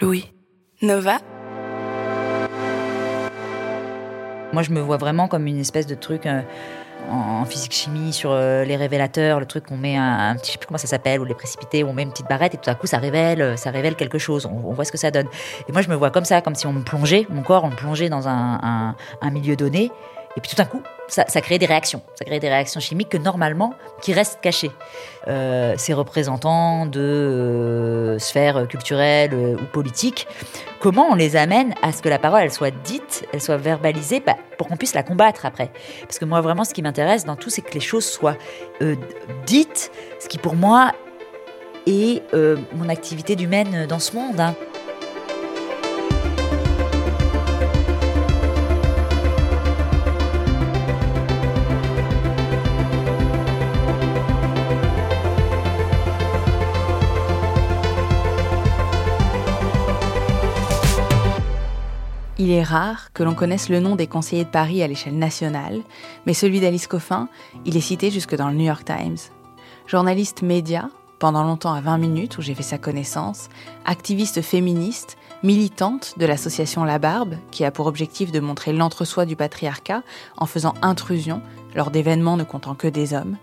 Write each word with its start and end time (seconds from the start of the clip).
Louis. 0.00 0.32
Nova. 0.82 1.18
Moi, 4.52 4.62
je 4.62 4.70
me 4.70 4.80
vois 4.80 4.96
vraiment 4.96 5.28
comme 5.28 5.46
une 5.46 5.58
espèce 5.58 5.86
de 5.86 5.94
truc. 5.94 6.26
euh, 6.26 6.42
en 7.10 7.44
physique-chimie 7.44 8.12
sur 8.12 8.30
euh, 8.32 8.64
les 8.64 8.76
révélateurs, 8.76 9.40
le 9.40 9.46
truc 9.46 9.66
qu'on 9.66 9.76
met 9.76 9.96
un, 9.96 10.34
petit, 10.36 10.48
je 10.48 10.52
sais 10.52 10.58
plus 10.58 10.66
comment 10.66 10.78
ça 10.78 10.86
s'appelle, 10.86 11.20
ou 11.20 11.24
les 11.24 11.34
précipités, 11.34 11.84
où 11.84 11.88
on 11.88 11.92
met 11.92 12.02
une 12.02 12.10
petite 12.10 12.28
barrette 12.28 12.54
et 12.54 12.58
tout 12.58 12.70
à 12.70 12.74
coup 12.74 12.86
ça 12.86 12.98
révèle, 12.98 13.40
euh, 13.42 13.56
ça 13.56 13.70
révèle 13.70 13.94
quelque 13.94 14.18
chose. 14.18 14.46
On, 14.46 14.72
voit 14.72 14.84
ce 14.84 14.92
que 14.92 14.98
ça 14.98 15.10
donne. 15.10 15.28
Et 15.68 15.72
moi 15.72 15.82
je 15.82 15.88
me 15.88 15.94
vois 15.94 16.10
comme 16.10 16.24
ça, 16.24 16.40
comme 16.40 16.54
si 16.54 16.66
on 16.66 16.72
me 16.72 16.82
plongeait, 16.82 17.26
mon 17.28 17.42
corps, 17.42 17.64
on 17.64 17.70
me 17.70 17.76
plongeait 17.76 18.08
dans 18.08 18.28
un 18.28 18.94
milieu 19.30 19.56
donné. 19.56 19.90
Et 20.36 20.40
puis 20.40 20.50
tout 20.50 20.56
d'un 20.56 20.66
coup, 20.66 20.82
ça, 21.08 21.24
crée 21.40 21.58
des 21.58 21.66
réactions. 21.66 22.02
Ça 22.14 22.24
crée 22.24 22.40
des 22.40 22.48
réactions 22.48 22.80
chimiques 22.80 23.08
que 23.08 23.16
normalement, 23.16 23.74
qui 24.02 24.12
restent 24.12 24.40
cachées. 24.40 24.70
Euh, 25.28 25.74
ces 25.78 25.94
représentants 25.94 26.86
de 26.86 27.00
euh, 27.00 28.18
sphères 28.18 28.68
culturelles 28.68 29.32
euh, 29.32 29.54
ou 29.54 29.64
politiques, 29.72 30.26
comment 30.80 31.06
on 31.10 31.14
les 31.14 31.36
amène 31.36 31.74
à 31.82 31.92
ce 31.92 32.02
que 32.02 32.08
la 32.08 32.18
parole, 32.18 32.42
elle 32.42 32.52
soit 32.52 32.70
dite, 32.70 33.26
elle 33.32 33.40
soit 33.40 33.56
verbalisée, 33.56 34.20
bah, 34.20 34.36
pour 34.58 34.68
qu'on 34.68 34.76
puisse 34.76 34.94
la 34.94 35.02
combattre 35.02 35.46
après? 35.46 35.70
Parce 36.02 36.18
que 36.18 36.24
moi, 36.24 36.40
vraiment, 36.40 36.64
ce 36.64 36.74
qui 36.74 36.82
m'intéresse 36.82 37.24
dans 37.24 37.36
tout, 37.36 37.50
c'est 37.50 37.62
que 37.62 37.72
les 37.72 37.80
choses 37.80 38.06
soient 38.06 38.36
dites, 39.46 39.90
ce 40.20 40.28
qui 40.28 40.38
pour 40.38 40.54
moi 40.54 40.92
est 41.86 42.22
mon 42.74 42.88
activité 42.88 43.36
d'humaine 43.36 43.86
dans 43.86 43.98
ce 43.98 44.14
monde. 44.14 44.40
hein. 44.40 44.54
Il 62.46 62.52
est 62.52 62.62
rare 62.62 63.12
que 63.12 63.24
l'on 63.24 63.34
connaisse 63.34 63.68
le 63.68 63.80
nom 63.80 63.96
des 63.96 64.06
conseillers 64.06 64.44
de 64.44 64.50
Paris 64.50 64.80
à 64.80 64.86
l'échelle 64.86 65.18
nationale, 65.18 65.82
mais 66.26 66.32
celui 66.32 66.60
d'Alice 66.60 66.86
Coffin, 66.86 67.28
il 67.64 67.76
est 67.76 67.80
cité 67.80 68.08
jusque 68.08 68.36
dans 68.36 68.48
le 68.50 68.54
New 68.54 68.66
York 68.66 68.84
Times. 68.84 69.16
Journaliste 69.88 70.42
média, 70.42 70.88
pendant 71.18 71.42
longtemps 71.42 71.74
à 71.74 71.80
20 71.80 71.98
minutes 71.98 72.38
où 72.38 72.42
j'ai 72.42 72.54
fait 72.54 72.62
sa 72.62 72.78
connaissance, 72.78 73.48
activiste 73.84 74.42
féministe, 74.42 75.16
militante 75.42 76.14
de 76.18 76.24
l'association 76.24 76.84
La 76.84 77.00
Barbe, 77.00 77.34
qui 77.50 77.64
a 77.64 77.72
pour 77.72 77.86
objectif 77.86 78.30
de 78.30 78.38
montrer 78.38 78.72
l'entre-soi 78.72 79.26
du 79.26 79.34
patriarcat 79.34 80.04
en 80.36 80.46
faisant 80.46 80.74
intrusion 80.82 81.42
lors 81.74 81.90
d'événements 81.90 82.36
ne 82.36 82.44
comptant 82.44 82.76
que 82.76 82.86
des 82.86 83.12
hommes, 83.12 83.38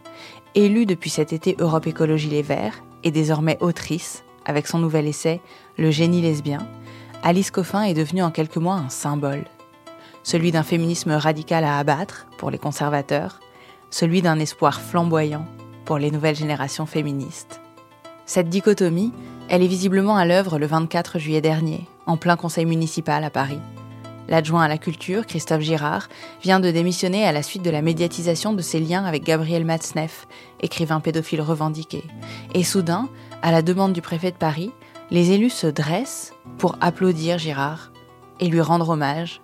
élue 0.56 0.86
depuis 0.86 1.10
cet 1.10 1.34
été 1.34 1.58
Europe 1.60 1.88
Écologie 1.88 2.30
Les 2.30 2.42
Verts 2.42 2.82
et 3.04 3.12
désormais 3.12 3.58
autrice, 3.60 4.24
avec 4.46 4.66
son 4.66 4.80
nouvel 4.80 5.08
essai 5.08 5.42
Le 5.78 5.92
génie 5.92 6.22
lesbien, 6.22 6.66
Alice 7.26 7.52
Coffin 7.52 7.84
est 7.84 7.94
devenue 7.94 8.22
en 8.22 8.32
quelques 8.32 8.58
mois 8.58 8.76
un 8.76 8.90
symbole. 8.90 9.46
Celui 10.24 10.52
d'un 10.52 10.64
féminisme 10.64 11.12
radical 11.12 11.64
à 11.64 11.78
abattre 11.78 12.28
pour 12.38 12.52
les 12.52 12.58
conservateurs, 12.58 13.40
celui 13.92 14.22
d'un 14.22 14.40
espoir 14.40 14.82
flamboyant 14.82 15.46
pour 15.86 15.98
les 15.98 16.12
nouvelles 16.12 16.36
générations 16.36 16.86
féministes. 16.86 17.62
Cette 18.26 18.50
dichotomie, 18.50 19.14
elle 19.48 19.64
est 19.64 19.68
visiblement 19.68 20.18
à 20.18 20.26
l'œuvre 20.26 20.60
le 20.60 20.66
24 20.66 21.18
juillet 21.18 21.40
dernier, 21.40 21.88
en 22.08 22.18
plein 22.18 22.36
conseil 22.36 22.66
municipal 22.66 23.24
à 23.24 23.30
Paris. 23.30 23.60
L'adjoint 24.28 24.64
à 24.64 24.68
la 24.68 24.78
culture, 24.78 25.26
Christophe 25.26 25.62
Girard, 25.62 26.10
vient 26.42 26.60
de 26.60 26.72
démissionner 26.72 27.26
à 27.26 27.32
la 27.32 27.44
suite 27.44 27.64
de 27.64 27.70
la 27.70 27.82
médiatisation 27.82 28.52
de 28.52 28.62
ses 28.62 28.82
liens 28.82 29.06
avec 29.06 29.24
Gabriel 29.24 29.64
Matzneff, 29.64 30.28
écrivain 30.62 31.00
pédophile 31.00 31.42
revendiqué. 31.42 32.04
Et 32.54 32.64
soudain, 32.64 33.08
à 33.42 33.52
la 33.52 33.62
demande 33.62 33.94
du 33.94 34.02
préfet 34.02 34.32
de 34.32 34.38
Paris, 34.38 34.72
les 35.14 35.32
élus 35.32 35.52
se 35.52 35.68
dressent 35.68 36.34
pour 36.58 36.76
applaudir 36.82 37.38
Girard 37.38 37.92
et 38.40 38.48
lui 38.48 38.62
rendre 38.62 38.90
hommage. 38.90 39.42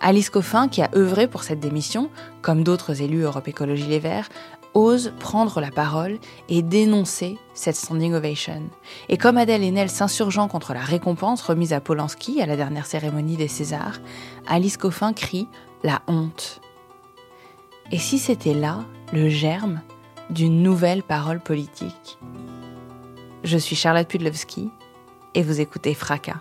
Alice 0.00 0.30
Coffin, 0.30 0.66
qui 0.66 0.80
a 0.80 0.88
œuvré 0.96 1.28
pour 1.28 1.42
cette 1.42 1.60
démission, 1.60 2.08
comme 2.40 2.64
d'autres 2.64 3.02
élus 3.02 3.20
Europe 3.20 3.46
Écologie 3.46 3.86
Les 3.86 3.98
Verts, 3.98 4.30
ose 4.72 5.12
prendre 5.20 5.60
la 5.60 5.70
parole 5.70 6.18
et 6.48 6.62
dénoncer 6.62 7.38
cette 7.52 7.76
standing 7.76 8.14
ovation. 8.14 8.62
Et 9.10 9.18
comme 9.18 9.36
Adèle 9.36 9.62
Haenel 9.62 9.90
s'insurgeant 9.90 10.48
contre 10.48 10.72
la 10.72 10.80
récompense 10.80 11.42
remise 11.42 11.74
à 11.74 11.80
Polanski 11.80 12.40
à 12.40 12.46
la 12.46 12.56
dernière 12.56 12.86
cérémonie 12.86 13.36
des 13.36 13.48
Césars, 13.48 14.00
Alice 14.46 14.78
Coffin 14.78 15.12
crie 15.12 15.48
la 15.84 16.00
honte. 16.06 16.62
Et 17.90 17.98
si 17.98 18.18
c'était 18.18 18.54
là 18.54 18.78
le 19.12 19.28
germe 19.28 19.82
d'une 20.30 20.62
nouvelle 20.62 21.02
parole 21.02 21.40
politique? 21.40 22.18
Je 23.44 23.58
suis 23.58 23.74
Charlotte 23.74 24.06
Pudlowski 24.06 24.70
et 25.34 25.42
vous 25.42 25.60
écoutez 25.60 25.94
Fracas. 25.94 26.40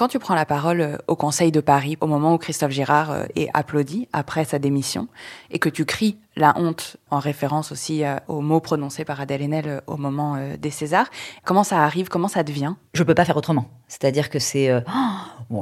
Quand 0.00 0.08
tu 0.08 0.18
prends 0.18 0.34
la 0.34 0.46
parole 0.46 0.80
euh, 0.80 0.96
au 1.08 1.14
Conseil 1.14 1.52
de 1.52 1.60
Paris, 1.60 1.98
au 2.00 2.06
moment 2.06 2.32
où 2.32 2.38
Christophe 2.38 2.70
Girard 2.70 3.10
euh, 3.10 3.24
est 3.36 3.48
applaudi 3.52 4.08
après 4.14 4.46
sa 4.46 4.58
démission, 4.58 5.08
et 5.50 5.58
que 5.58 5.68
tu 5.68 5.84
cries 5.84 6.16
la 6.36 6.54
honte 6.56 6.96
en 7.10 7.18
référence 7.18 7.70
aussi 7.70 8.02
euh, 8.02 8.16
aux 8.26 8.40
mots 8.40 8.60
prononcés 8.60 9.04
par 9.04 9.20
Adèle 9.20 9.42
Haenel 9.42 9.82
au 9.86 9.98
moment 9.98 10.38
des 10.58 10.70
Césars, 10.70 11.10
comment 11.44 11.64
ça 11.64 11.84
arrive, 11.84 12.08
comment 12.08 12.28
ça 12.28 12.42
devient? 12.42 12.76
Je 12.94 13.02
peux 13.02 13.14
pas 13.14 13.26
faire 13.26 13.36
autrement. 13.36 13.68
C'est-à-dire 13.88 14.30
que 14.30 14.38
c'est 14.38 14.74
oh, 14.74 14.80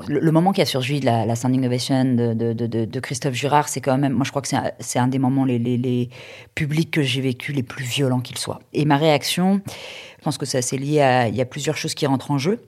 le, 0.08 0.30
moment 0.30 0.52
qui 0.52 0.60
a 0.60 0.66
surgi 0.66 1.00
de 1.00 1.06
la, 1.06 1.26
la 1.26 1.34
standing 1.34 1.64
ovation 1.66 2.04
de, 2.04 3.00
Christophe 3.00 3.34
Jurard, 3.34 3.68
c'est 3.68 3.80
quand 3.80 3.98
même, 3.98 4.12
moi 4.12 4.24
je 4.24 4.30
crois 4.30 4.42
que 4.42 4.48
c'est 4.78 4.98
un, 4.98 5.08
des 5.08 5.18
moments 5.18 5.44
les, 5.44 5.58
les, 5.58 6.10
publics 6.54 6.90
que 6.90 7.02
j'ai 7.02 7.20
vécu 7.20 7.52
les 7.52 7.62
plus 7.62 7.84
violents 7.84 8.20
qu'ils 8.20 8.38
soient. 8.38 8.60
Et 8.72 8.84
ma 8.84 8.96
réaction, 8.96 9.60
je 10.18 10.24
pense 10.24 10.38
que 10.38 10.46
ça 10.46 10.62
c'est 10.62 10.78
lié 10.78 11.00
à, 11.00 11.28
il 11.28 11.36
y 11.36 11.40
a 11.40 11.46
plusieurs 11.46 11.76
choses 11.76 11.94
qui 11.94 12.06
rentrent 12.06 12.30
en 12.30 12.38
jeu. 12.38 12.60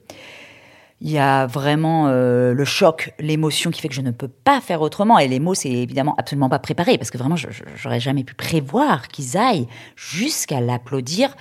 Il 1.03 1.09
y 1.09 1.17
a 1.17 1.47
vraiment 1.47 2.09
euh, 2.09 2.53
le 2.53 2.63
choc, 2.63 3.11
l'émotion 3.17 3.71
qui 3.71 3.81
fait 3.81 3.87
que 3.87 3.95
je 3.95 4.01
ne 4.01 4.11
peux 4.11 4.27
pas 4.27 4.61
faire 4.61 4.81
autrement. 4.81 5.17
Et 5.17 5.27
les 5.27 5.39
mots, 5.39 5.55
c'est 5.55 5.71
évidemment 5.71 6.13
absolument 6.19 6.47
pas 6.47 6.59
préparé 6.59 6.99
parce 6.99 7.09
que 7.09 7.17
vraiment, 7.17 7.35
j'aurais 7.35 7.99
jamais 7.99 8.23
pu 8.23 8.35
prévoir 8.35 9.07
qu'ils 9.07 9.35
aillent 9.35 9.67
jusqu'à 9.95 10.61
l'applaudir 10.61 11.35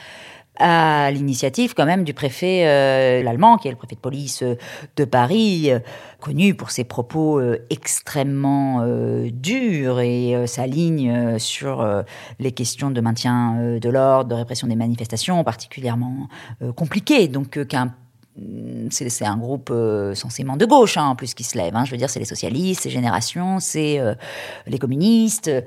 à 0.61 1.11
l'initiative 1.11 1.75
quand 1.75 1.87
même 1.87 2.05
du 2.05 2.15
préfet 2.15 2.67
euh, 2.67 3.23
l'allemand, 3.23 3.57
qui 3.57 3.69
est 3.69 3.71
le 3.71 3.77
préfet 3.77 3.95
de 3.97 4.01
police 4.01 4.43
euh, 4.43 4.57
de 4.97 5.05
Paris, 5.05 5.71
euh, 5.71 5.81
connu 6.21 6.55
pour 6.55 6.71
ses 6.71 6.85
propos 6.85 7.41
euh, 7.41 7.67
extrêmement 7.71 8.87
durs 9.33 10.01
et 10.01 10.47
sa 10.47 10.67
ligne 10.67 11.39
sur 11.39 12.05
les 12.39 12.53
questions 12.53 12.91
de 12.91 13.01
maintien 13.01 13.79
de 13.81 13.89
l'ordre, 13.89 14.29
de 14.29 14.35
répression 14.35 14.67
des 14.67 14.77
manifestations, 14.77 15.43
particulièrement 15.45 16.29
compliquées. 16.77 17.29
Donc, 17.29 17.67
qu'un 17.67 17.95
c'est 18.91 19.09
c'est 19.09 19.25
un 19.25 19.37
groupe 19.37 19.71
euh, 19.71 20.15
censément 20.15 20.57
de 20.57 20.65
gauche, 20.67 20.97
hein, 20.97 21.07
en 21.07 21.17
plus, 21.17 21.35
qui 21.35 21.45
se 21.45 21.57
lève. 21.59 21.75
hein. 21.77 21.85
Je 21.85 21.91
veux 21.91 21.97
dire, 21.97 22.09
c'est 22.11 22.19
les 22.21 22.25
socialistes, 22.25 22.83
c'est 22.83 22.91
Génération, 22.91 23.59
c'est 23.61 23.99
euh, 23.99 24.15
les 24.67 24.79
communistes. 24.79 25.49
euh, 25.49 25.61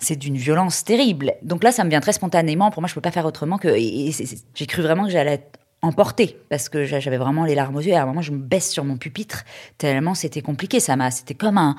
C'est 0.00 0.16
d'une 0.16 0.36
violence 0.36 0.84
terrible. 0.84 1.32
Donc 1.42 1.62
là, 1.64 1.72
ça 1.72 1.84
me 1.84 1.90
vient 1.90 2.00
très 2.00 2.12
spontanément. 2.12 2.70
Pour 2.70 2.82
moi, 2.82 2.88
je 2.88 2.94
peux 2.94 3.00
pas 3.00 3.10
faire 3.10 3.26
autrement 3.26 3.58
que. 3.58 3.68
c'est- 4.12 4.26
c'est- 4.26 4.44
J'ai 4.54 4.66
cru 4.66 4.82
vraiment 4.82 5.04
que 5.04 5.10
j'allais 5.10 5.34
être 5.34 5.58
emportée 5.82 6.36
parce 6.50 6.68
que 6.68 6.84
j'a- 6.84 6.98
j'avais 7.00 7.18
vraiment 7.18 7.44
les 7.44 7.54
larmes 7.54 7.76
aux 7.76 7.80
yeux. 7.80 7.92
Et 7.92 7.96
à 7.96 8.02
un 8.02 8.06
moment, 8.06 8.20
je 8.22 8.32
me 8.32 8.38
baisse 8.38 8.70
sur 8.70 8.84
mon 8.84 8.96
pupitre 8.96 9.44
tellement 9.78 10.14
c'était 10.14 10.42
compliqué. 10.42 10.80
Ça 10.80 10.96
m'a. 10.96 11.10
C'était 11.10 11.34
comme 11.34 11.58
un. 11.58 11.76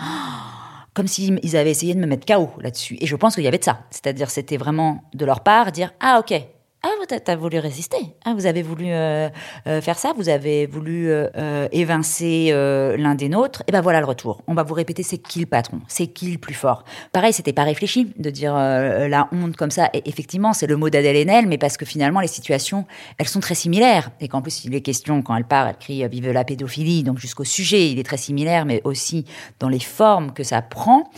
Comme 0.94 1.08
s'ils 1.08 1.56
avaient 1.56 1.70
essayé 1.72 1.94
de 1.94 2.00
me 2.00 2.08
mettre 2.08 2.26
KO 2.26 2.50
là-dessus. 2.62 2.98
Et 3.00 3.06
je 3.06 3.16
pense 3.16 3.36
qu'il 3.36 3.44
y 3.44 3.48
avait 3.48 3.60
de 3.60 3.64
ça. 3.64 3.82
C'est-à-dire, 3.92 4.30
c'était 4.30 4.58
vraiment 4.58 5.04
de 5.14 5.24
leur 5.26 5.42
part 5.44 5.72
dire 5.72 5.94
Ah, 6.00 6.20
ok. 6.20 6.34
Ah, 6.82 6.88
t'as 7.08 7.34
as 7.34 7.36
voulu 7.36 7.60
résister. 7.60 7.98
Ah, 8.24 8.34
vous 8.34 8.46
avez 8.46 8.62
voulu 8.62 8.86
euh, 8.88 9.28
euh, 9.68 9.82
faire 9.82 10.00
ça, 10.00 10.14
vous 10.16 10.30
avez 10.30 10.66
voulu 10.66 11.08
euh, 11.10 11.68
évincer 11.74 12.52
l'un 12.98 13.16
des 13.16 13.28
nôtres. 13.28 13.64
Et 13.68 13.74
ben 13.74 13.82
voilà 13.82 14.00
le 14.00 14.06
retour. 14.06 14.42
On 14.48 14.54
va 14.54 14.64
vous 14.64 14.74
répéter 14.76 15.04
c'est 15.04 15.18
qui 15.18 15.42
le 15.42 15.46
patron, 15.46 15.82
c'est 15.90 16.08
qui 16.08 16.32
le 16.32 16.38
plus 16.38 16.54
fort? 16.54 16.86
Pareil, 17.12 17.34
c'était 17.34 17.52
pas 17.52 17.64
réfléchi 17.64 18.14
de 18.18 18.30
dire 18.30 18.54
la 18.54 19.28
honte 19.34 19.58
comme 19.58 19.72
ça. 19.72 19.90
Et 19.94 20.08
effectivement, 20.08 20.54
c'est 20.54 20.68
le 20.68 20.78
mot 20.78 20.90
d'Adèle 20.90 21.18
Haenel, 21.18 21.48
mais 21.48 21.58
parce 21.58 21.76
que 21.76 21.86
finalement 21.86 22.22
les 22.22 22.28
situations, 22.28 22.86
elles 23.18 23.28
sont 23.28 23.42
très 23.42 23.56
similaires. 23.56 24.12
Et 24.22 24.30
qu'en 24.30 24.42
plus, 24.42 24.64
il 24.64 24.74
est 24.74 24.82
question 24.82 25.22
quand 25.22 25.36
elle 25.36 25.44
part, 25.44 25.68
elle 25.68 25.78
crie 25.78 26.08
vive 26.08 26.32
la 26.32 26.46
pédophilie. 26.46 27.04
Donc 27.04 27.20
jusqu'au 27.20 27.44
sujet, 27.44 27.90
il 27.92 28.00
est 28.00 28.04
très 28.04 28.18
similaire, 28.18 28.66
mais 28.66 28.80
aussi 28.86 29.26
dans 29.60 29.70
les 29.70 29.80
formes 29.80 30.32
que 30.32 30.44
ça 30.44 30.62
prend. 30.62 31.12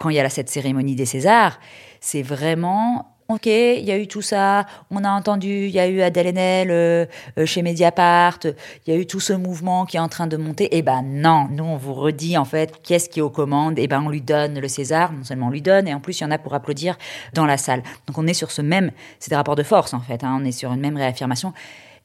Quand 0.00 0.08
il 0.08 0.16
y 0.16 0.20
a 0.20 0.28
cette 0.28 0.48
cérémonie 0.48 0.96
des 0.96 1.06
Césars, 1.06 1.60
c'est 2.00 2.22
vraiment 2.22 3.15
Ok, 3.28 3.46
il 3.46 3.82
y 3.82 3.90
a 3.90 3.98
eu 3.98 4.06
tout 4.06 4.22
ça, 4.22 4.66
on 4.92 5.02
a 5.02 5.10
entendu, 5.10 5.48
il 5.48 5.70
y 5.70 5.80
a 5.80 5.88
eu 5.88 6.00
Adèle 6.00 6.28
Haenel 6.28 6.70
euh, 6.70 7.06
euh, 7.40 7.44
chez 7.44 7.60
Mediapart, 7.62 8.38
il 8.44 8.94
y 8.94 8.96
a 8.96 9.00
eu 9.00 9.04
tout 9.04 9.18
ce 9.18 9.32
mouvement 9.32 9.84
qui 9.84 9.96
est 9.96 10.00
en 10.00 10.08
train 10.08 10.28
de 10.28 10.36
monter. 10.36 10.68
Eh 10.70 10.82
ben 10.82 11.02
non, 11.02 11.48
nous 11.50 11.64
on 11.64 11.76
vous 11.76 11.92
redit 11.92 12.38
en 12.38 12.44
fait 12.44 12.80
qui 12.82 12.94
est-ce 12.94 13.08
qui 13.08 13.18
est 13.18 13.22
aux 13.22 13.30
commandes. 13.30 13.80
Eh 13.80 13.88
ben 13.88 14.00
on 14.00 14.10
lui 14.10 14.20
donne 14.20 14.60
le 14.60 14.68
César, 14.68 15.12
non 15.12 15.24
seulement 15.24 15.48
on 15.48 15.50
lui 15.50 15.60
donne, 15.60 15.88
et 15.88 15.94
en 15.94 15.98
plus 15.98 16.20
il 16.20 16.22
y 16.22 16.26
en 16.26 16.30
a 16.30 16.38
pour 16.38 16.54
applaudir 16.54 16.96
dans 17.34 17.46
la 17.46 17.56
salle. 17.56 17.82
Donc 18.06 18.16
on 18.16 18.28
est 18.28 18.34
sur 18.34 18.52
ce 18.52 18.62
même, 18.62 18.92
c'est 19.18 19.30
des 19.30 19.36
rapports 19.36 19.56
de 19.56 19.64
force 19.64 19.92
en 19.92 20.00
fait, 20.00 20.22
hein, 20.22 20.38
on 20.40 20.44
est 20.44 20.52
sur 20.52 20.72
une 20.72 20.80
même 20.80 20.96
réaffirmation 20.96 21.52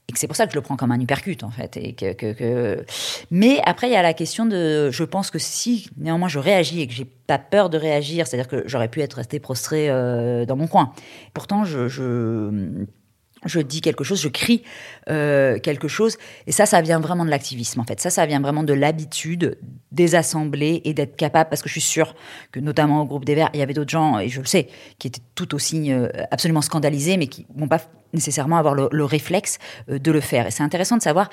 et 0.10 0.14
c'est 0.16 0.28
pour 0.28 0.36
ça 0.36 0.46
que 0.46 0.52
je 0.52 0.58
le 0.58 0.62
prends 0.62 0.76
comme 0.76 0.92
un 0.92 1.00
hypercute 1.00 1.44
en 1.44 1.52
fait. 1.52 1.78
Et 1.78 1.94
que, 1.94 2.14
que, 2.14 2.86
Mais 3.30 3.62
après, 3.66 3.88
il 3.88 3.94
y 3.94 3.96
a 3.96 4.02
la 4.02 4.14
question 4.14 4.46
de, 4.46 4.90
je 4.92 5.04
pense 5.04 5.32
que 5.32 5.40
si 5.40 5.90
néanmoins 5.98 6.28
je 6.28 6.40
réagis 6.40 6.82
et 6.82 6.88
que 6.88 6.94
j'ai 6.94 7.06
pas 7.06 7.40
peur 7.40 7.70
de 7.70 7.78
réagir, 7.78 8.28
c'est-à-dire 8.28 8.50
que 8.50 8.64
j'aurais 8.68 8.90
pu 8.90 9.02
être 9.02 9.14
resté 9.14 9.40
prostré 9.40 9.90
euh, 9.90 10.46
dans 10.46 10.58
mon 10.58 10.68
coin. 10.68 10.92
Pourtant, 11.34 11.64
je, 11.64 11.88
je 13.46 13.60
dis 13.60 13.82
quelque 13.82 14.04
chose, 14.04 14.22
je 14.22 14.28
crie 14.28 14.64
euh, 15.10 15.60
quelque 15.60 15.88
chose, 15.88 16.18
et 16.46 16.52
ça, 16.52 16.66
ça 16.66 16.82
vient 16.82 17.00
vraiment 17.00 17.26
de 17.26 17.30
l'activisme 17.30 17.80
en 17.80 17.84
fait. 17.84 18.00
Ça, 18.00 18.10
ça 18.10 18.26
vient 18.26 18.42
vraiment 18.42 18.64
de 18.64 18.74
l'habitude 18.74 19.58
des 19.92 20.16
assemblées 20.16 20.82
et 20.84 20.94
d'être 20.94 21.16
capable, 21.16 21.50
parce 21.50 21.62
que 21.62 21.70
je 21.70 21.74
suis 21.74 21.82
sûre 21.82 22.16
que 22.52 22.60
notamment 22.60 23.02
au 23.02 23.06
groupe 23.06 23.26
des 23.26 23.36
Verts, 23.36 23.50
il 23.54 23.60
y 23.60 23.64
avait 23.64 23.74
d'autres 23.74 23.90
gens, 23.90 24.20
et 24.20 24.30
je 24.30 24.42
le 24.42 24.46
sais, 24.46 24.68
qui 25.00 25.08
étaient 25.08 25.22
tout 25.36 25.56
aussi 25.56 25.92
euh, 25.92 26.10
absolument 26.32 26.62
scandalisés, 26.62 27.18
mais 27.18 27.28
qui 27.28 27.46
vont 27.56 27.68
pas 27.68 27.80
nécessairement 28.14 28.58
avoir 28.58 28.74
le, 28.74 28.90
le 28.92 29.06
réflexe 29.06 29.58
euh, 29.90 30.00
de 30.00 30.12
le 30.12 30.22
faire. 30.22 30.48
Et 30.48 30.52
c'est 30.52 30.64
intéressant 30.64 30.98
de 30.98 31.02
savoir 31.02 31.30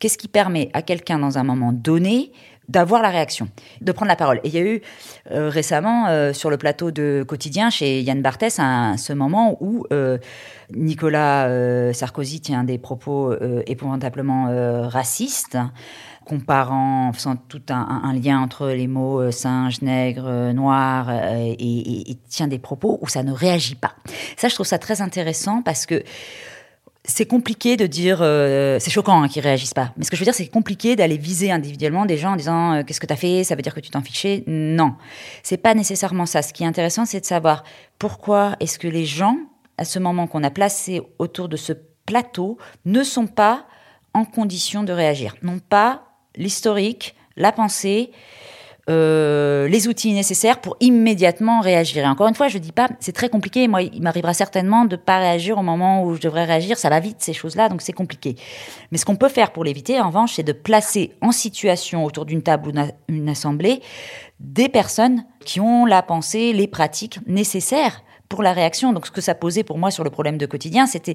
qu'est-ce 0.00 0.18
qui 0.18 0.28
permet 0.28 0.70
à 0.72 0.82
quelqu'un 0.82 1.18
dans 1.18 1.38
un 1.38 1.44
moment 1.44 1.72
donné 1.72 2.32
d'avoir 2.68 3.02
la 3.02 3.10
réaction, 3.10 3.48
de 3.80 3.92
prendre 3.92 4.08
la 4.08 4.16
parole. 4.16 4.40
Et 4.44 4.48
il 4.48 4.54
y 4.54 4.58
a 4.58 4.62
eu 4.62 4.80
euh, 5.30 5.48
récemment 5.48 6.06
euh, 6.08 6.32
sur 6.32 6.50
le 6.50 6.56
plateau 6.56 6.90
de 6.90 7.24
Quotidien 7.26 7.70
chez 7.70 8.00
Yann 8.00 8.22
Barthès 8.22 8.58
un, 8.58 8.96
ce 8.96 9.12
moment 9.12 9.56
où 9.60 9.84
euh, 9.92 10.18
Nicolas 10.74 11.92
Sarkozy 11.92 12.40
tient 12.40 12.64
des 12.64 12.78
propos 12.78 13.34
épouvantablement 13.66 14.88
racistes 14.88 15.58
comparant, 16.24 17.12
faisant 17.12 17.36
tout 17.36 17.60
un, 17.68 18.14
lien 18.14 18.40
entre 18.40 18.68
les 18.68 18.86
mots 18.86 19.30
singe, 19.30 19.82
nègre, 19.82 20.52
noir, 20.54 21.10
et, 21.10 22.10
et, 22.10 22.18
tient 22.30 22.46
des 22.46 22.58
propos 22.58 22.98
où 23.02 23.08
ça 23.08 23.22
ne 23.22 23.32
réagit 23.32 23.74
pas. 23.74 23.92
Ça, 24.38 24.48
je 24.48 24.54
trouve 24.54 24.66
ça 24.66 24.78
très 24.78 25.02
intéressant 25.02 25.60
parce 25.60 25.84
que 25.84 26.02
c'est 27.04 27.26
compliqué 27.26 27.76
de 27.76 27.86
dire, 27.86 28.18
euh, 28.20 28.78
c'est 28.78 28.90
choquant 28.90 29.22
hein, 29.22 29.28
qu'ils 29.28 29.42
réagissent 29.42 29.74
pas. 29.74 29.92
Mais 29.96 30.04
ce 30.04 30.10
que 30.10 30.16
je 30.16 30.20
veux 30.20 30.24
dire, 30.24 30.34
c'est 30.34 30.46
compliqué 30.46 30.94
d'aller 30.94 31.16
viser 31.16 31.50
individuellement 31.50 32.06
des 32.06 32.16
gens 32.16 32.32
en 32.32 32.36
disant 32.36 32.74
euh, 32.74 32.82
qu'est-ce 32.84 33.00
que 33.00 33.06
tu 33.06 33.12
as 33.12 33.16
fait, 33.16 33.44
ça 33.44 33.56
veut 33.56 33.62
dire 33.62 33.74
que 33.74 33.80
tu 33.80 33.90
t'en 33.90 34.02
fichais. 34.02 34.44
Non, 34.46 34.94
c'est 35.42 35.56
pas 35.56 35.74
nécessairement 35.74 36.26
ça. 36.26 36.42
Ce 36.42 36.52
qui 36.52 36.62
est 36.62 36.66
intéressant, 36.66 37.04
c'est 37.04 37.20
de 37.20 37.26
savoir 37.26 37.64
pourquoi 37.98 38.56
est-ce 38.60 38.78
que 38.78 38.86
les 38.86 39.04
gens, 39.04 39.36
à 39.78 39.84
ce 39.84 39.98
moment 39.98 40.28
qu'on 40.28 40.44
a 40.44 40.50
placé 40.50 41.02
autour 41.18 41.48
de 41.48 41.56
ce 41.56 41.72
plateau, 42.06 42.56
ne 42.84 43.02
sont 43.02 43.26
pas 43.26 43.66
en 44.14 44.24
condition 44.24 44.84
de 44.84 44.92
réagir, 44.92 45.34
n'ont 45.42 45.58
pas 45.58 46.04
l'historique, 46.36 47.16
la 47.36 47.50
pensée, 47.50 48.12
euh, 48.90 49.68
les 49.68 49.86
outils 49.86 50.12
nécessaires 50.12 50.60
pour 50.60 50.76
immédiatement 50.80 51.60
réagir. 51.60 52.04
Et 52.04 52.08
encore 52.08 52.26
une 52.26 52.34
fois, 52.34 52.48
je 52.48 52.58
dis 52.58 52.72
pas, 52.72 52.88
c'est 52.98 53.12
très 53.12 53.28
compliqué. 53.28 53.68
Moi, 53.68 53.82
il 53.82 54.02
m'arrivera 54.02 54.34
certainement 54.34 54.84
de 54.84 54.96
pas 54.96 55.18
réagir 55.18 55.56
au 55.56 55.62
moment 55.62 56.04
où 56.04 56.16
je 56.16 56.20
devrais 56.20 56.44
réagir. 56.44 56.76
Ça 56.78 56.90
va 56.90 56.98
vite 56.98 57.18
ces 57.20 57.32
choses-là, 57.32 57.68
donc 57.68 57.80
c'est 57.80 57.92
compliqué. 57.92 58.34
Mais 58.90 58.98
ce 58.98 59.04
qu'on 59.04 59.16
peut 59.16 59.28
faire 59.28 59.52
pour 59.52 59.62
l'éviter, 59.62 60.00
en 60.00 60.08
revanche, 60.08 60.34
c'est 60.34 60.42
de 60.42 60.52
placer 60.52 61.12
en 61.20 61.30
situation 61.30 62.04
autour 62.04 62.24
d'une 62.24 62.42
table 62.42 62.68
ou 62.68 62.72
d'une 63.08 63.28
assemblée 63.28 63.80
des 64.40 64.68
personnes 64.68 65.24
qui 65.44 65.60
ont 65.60 65.86
la 65.86 66.02
pensée, 66.02 66.52
les 66.52 66.66
pratiques 66.66 67.20
nécessaires 67.26 68.02
pour 68.32 68.42
la 68.42 68.54
réaction. 68.54 68.94
Donc, 68.94 69.04
ce 69.06 69.10
que 69.10 69.20
ça 69.20 69.34
posait 69.34 69.62
pour 69.62 69.76
moi 69.76 69.90
sur 69.90 70.04
le 70.04 70.10
problème 70.10 70.38
de 70.38 70.46
quotidien, 70.46 70.86
c'était 70.86 71.12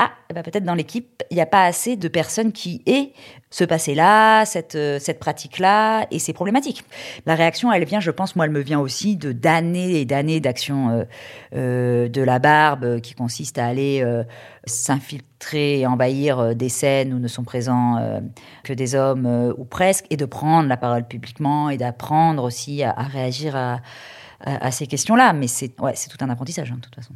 ah, 0.00 0.10
eh 0.28 0.34
ben, 0.34 0.42
peut-être 0.42 0.64
dans 0.64 0.74
l'équipe, 0.74 1.22
il 1.30 1.34
n'y 1.34 1.40
a 1.40 1.46
pas 1.46 1.64
assez 1.64 1.94
de 1.94 2.08
personnes 2.08 2.50
qui 2.50 2.82
aient 2.86 3.12
ce 3.50 3.62
passé-là, 3.62 4.44
cette, 4.46 4.74
euh, 4.74 4.98
cette 4.98 5.20
pratique-là, 5.20 6.06
et 6.10 6.18
c'est 6.18 6.32
problématique. 6.32 6.84
La 7.24 7.36
réaction, 7.36 7.72
elle 7.72 7.84
vient, 7.84 8.00
je 8.00 8.10
pense, 8.10 8.34
moi, 8.34 8.46
elle 8.46 8.50
me 8.50 8.60
vient 8.60 8.80
aussi 8.80 9.16
de 9.16 9.30
d'années 9.30 10.00
et 10.00 10.04
d'années 10.04 10.40
d'action 10.40 10.88
euh, 10.90 11.04
euh, 11.54 12.08
de 12.08 12.22
la 12.22 12.40
barbe 12.40 13.00
qui 13.00 13.14
consiste 13.14 13.58
à 13.58 13.66
aller 13.66 14.04
s'infiltrer 14.64 15.80
et 15.80 15.86
envahir 15.86 16.56
des 16.56 16.68
scènes 16.68 17.14
où 17.14 17.20
ne 17.20 17.28
sont 17.28 17.44
présents 17.44 18.20
que 18.64 18.72
des 18.72 18.96
hommes 18.96 19.54
ou 19.56 19.64
presque, 19.64 20.06
et 20.10 20.16
de 20.16 20.24
prendre 20.24 20.68
la 20.68 20.76
parole 20.76 21.06
publiquement 21.06 21.70
et 21.70 21.76
d'apprendre 21.76 22.42
aussi 22.42 22.82
à, 22.82 22.92
réagir 22.92 23.54
à, 23.54 23.80
à, 24.40 24.70
ces 24.70 24.86
questions-là. 24.86 25.32
Mais 25.32 25.46
c'est 25.46 25.78
ouais, 25.80 25.94
tout 25.94 26.18
un 26.24 26.30
apprentissage, 26.30 26.70
hein, 26.70 26.76
de 26.76 26.80
toute 26.80 26.94
façon. 26.94 27.14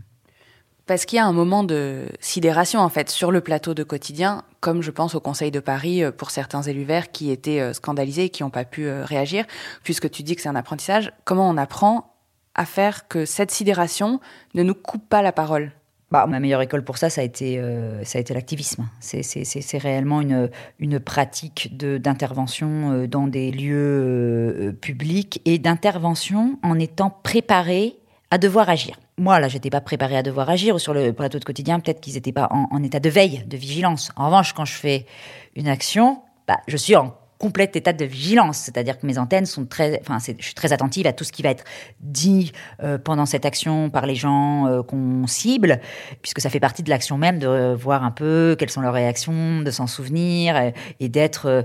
Parce 0.86 1.06
qu'il 1.06 1.16
y 1.16 1.20
a 1.20 1.24
un 1.24 1.32
moment 1.32 1.64
de 1.64 2.06
sidération, 2.20 2.80
en 2.80 2.90
fait, 2.90 3.08
sur 3.08 3.30
le 3.30 3.40
plateau 3.40 3.72
de 3.72 3.82
quotidien, 3.82 4.44
comme 4.60 4.82
je 4.82 4.90
pense 4.90 5.14
au 5.14 5.20
Conseil 5.20 5.50
de 5.50 5.60
Paris 5.60 6.04
euh, 6.04 6.12
pour 6.12 6.30
certains 6.30 6.60
élus 6.62 6.84
verts 6.84 7.10
qui 7.10 7.30
étaient 7.30 7.60
euh, 7.60 7.72
scandalisés 7.72 8.24
et 8.24 8.28
qui 8.28 8.42
n'ont 8.42 8.50
pas 8.50 8.64
pu 8.64 8.86
euh, 8.86 9.04
réagir, 9.04 9.46
puisque 9.82 10.10
tu 10.10 10.22
dis 10.22 10.36
que 10.36 10.42
c'est 10.42 10.50
un 10.50 10.56
apprentissage. 10.56 11.10
Comment 11.24 11.48
on 11.48 11.56
apprend 11.56 12.14
à 12.54 12.66
faire 12.66 13.08
que 13.08 13.24
cette 13.24 13.50
sidération 13.50 14.20
ne 14.52 14.62
nous 14.62 14.74
coupe 14.74 15.08
pas 15.08 15.22
la 15.22 15.32
parole? 15.32 15.72
Bah, 16.14 16.26
ma 16.26 16.40
meilleure 16.40 16.62
école 16.62 16.84
pour 16.84 16.96
ça, 16.96 17.10
ça 17.10 17.20
a 17.20 17.24
été, 17.24 17.58
a 17.58 18.18
été 18.18 18.34
l'activisme. 18.34 18.88
C'est 19.00 19.78
réellement 19.78 20.20
une, 20.20 20.48
une 20.78 21.00
pratique 21.00 21.76
d'intervention 21.76 23.06
dans 23.06 23.26
des 23.26 23.50
lieux 23.50 24.76
publics 24.80 25.42
et 25.44 25.58
d'intervention 25.58 26.58
en 26.62 26.78
étant 26.78 27.10
préparé 27.10 27.96
à 28.30 28.38
devoir 28.38 28.68
agir 28.68 28.96
moi, 29.16 29.38
là, 29.38 29.48
j'étais 29.48 29.70
pas 29.70 29.80
préparée 29.80 30.16
à 30.16 30.22
devoir 30.22 30.50
agir. 30.50 30.80
Sur 30.80 30.92
le 30.92 31.12
plateau 31.12 31.38
de 31.38 31.44
quotidien, 31.44 31.78
peut-être 31.78 32.00
qu'ils 32.00 32.14
n'étaient 32.14 32.32
pas 32.32 32.48
en, 32.50 32.82
état 32.82 33.00
de 33.00 33.08
veille, 33.08 33.44
de 33.46 33.56
vigilance. 33.56 34.10
En 34.16 34.26
revanche, 34.26 34.52
quand 34.52 34.64
je 34.64 34.74
fais 34.74 35.06
une 35.54 35.68
action, 35.68 36.20
bah, 36.48 36.58
je 36.66 36.76
suis 36.76 36.96
en 36.96 37.14
complet 37.44 37.70
état 37.74 37.92
de 37.92 38.06
vigilance, 38.06 38.56
c'est-à-dire 38.56 38.98
que 38.98 39.06
mes 39.06 39.18
antennes 39.18 39.44
sont 39.44 39.66
très, 39.66 40.00
enfin, 40.00 40.16
je 40.18 40.42
suis 40.42 40.54
très 40.54 40.72
attentive 40.72 41.06
à 41.06 41.12
tout 41.12 41.24
ce 41.24 41.32
qui 41.32 41.42
va 41.42 41.50
être 41.50 41.64
dit 42.00 42.52
euh, 42.82 42.96
pendant 42.96 43.26
cette 43.26 43.44
action 43.44 43.90
par 43.90 44.06
les 44.06 44.14
gens 44.14 44.66
euh, 44.66 44.82
qu'on 44.82 45.26
cible, 45.26 45.78
puisque 46.22 46.40
ça 46.40 46.48
fait 46.48 46.58
partie 46.58 46.82
de 46.82 46.88
l'action 46.88 47.18
même 47.18 47.38
de 47.38 47.74
voir 47.74 48.02
un 48.02 48.12
peu 48.12 48.56
quelles 48.58 48.70
sont 48.70 48.80
leurs 48.80 48.94
réactions, 48.94 49.60
de 49.60 49.70
s'en 49.70 49.86
souvenir 49.86 50.72
et, 51.00 51.08
d'être 51.10 51.46
euh, 51.46 51.62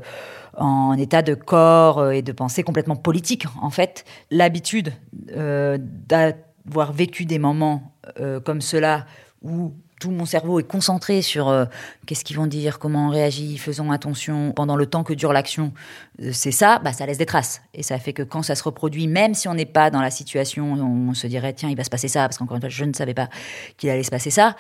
en 0.58 0.98
état 0.98 1.22
de 1.22 1.34
corps 1.34 2.12
et 2.12 2.22
de 2.22 2.34
pensée 2.34 2.64
complètement 2.64 2.98
politique. 2.98 3.46
En 3.62 3.70
fait, 3.70 4.04
l'habitude 4.32 4.92
d'être 5.26 6.50
avoir 6.70 6.94
vécu 6.94 7.26
des 7.26 7.40
moments 7.40 7.96
euh, 8.20 8.40
comme 8.40 8.62
cela 8.62 9.06
où 9.42 9.74
tout 10.00 10.12
mon 10.12 10.26
cerveau 10.26 10.60
est 10.60 10.64
concentré 10.64 11.22
sur 11.22 11.50
euh, 11.50 11.66
qu'est-ce 12.06 12.24
qu'ils 12.24 12.38
vont 12.38 12.48
dire, 12.48 12.80
comment 12.80 13.08
on 13.08 13.10
réagit, 13.10 13.58
faisons 13.58 13.92
attention 13.92 14.54
pendant 14.54 14.76
le 14.76 14.86
temps 14.86 15.04
que 15.04 15.14
dure 15.14 15.34
l'action, 15.34 15.74
euh, 16.22 16.32
c'est 16.34 16.52
ça, 16.52 16.80
bah, 16.80 16.94
ça 16.94 17.06
laisse 17.06 17.18
des 17.18 17.26
traces. 17.26 17.62
Et 17.74 17.84
ça 17.84 18.00
fait 18.00 18.14
que 18.14 18.24
quand 18.24 18.42
ça 18.42 18.56
se 18.56 18.64
reproduit, 18.64 19.08
même 19.08 19.34
si 19.34 19.48
on 19.48 19.54
n'est 19.54 19.66
pas 19.66 19.92
dans 19.92 20.02
la 20.02 20.10
situation, 20.10 20.74
on, 20.74 21.10
on 21.10 21.14
se 21.14 21.28
dirait, 21.28 21.54
tiens, 21.54 21.70
il 21.70 21.76
va 21.76 21.84
se 21.84 21.90
passer 21.90 22.08
ça, 22.08 22.22
parce 22.22 22.38
qu'encore 22.38 22.56
une 22.56 22.62
fois, 22.62 22.70
je 22.70 22.86
ne 22.86 22.94
savais 22.94 23.14
pas 23.14 23.30
qu'il 23.78 23.90
allait 23.90 24.04
se 24.04 24.12
passer 24.12 24.30
ça, 24.30 24.56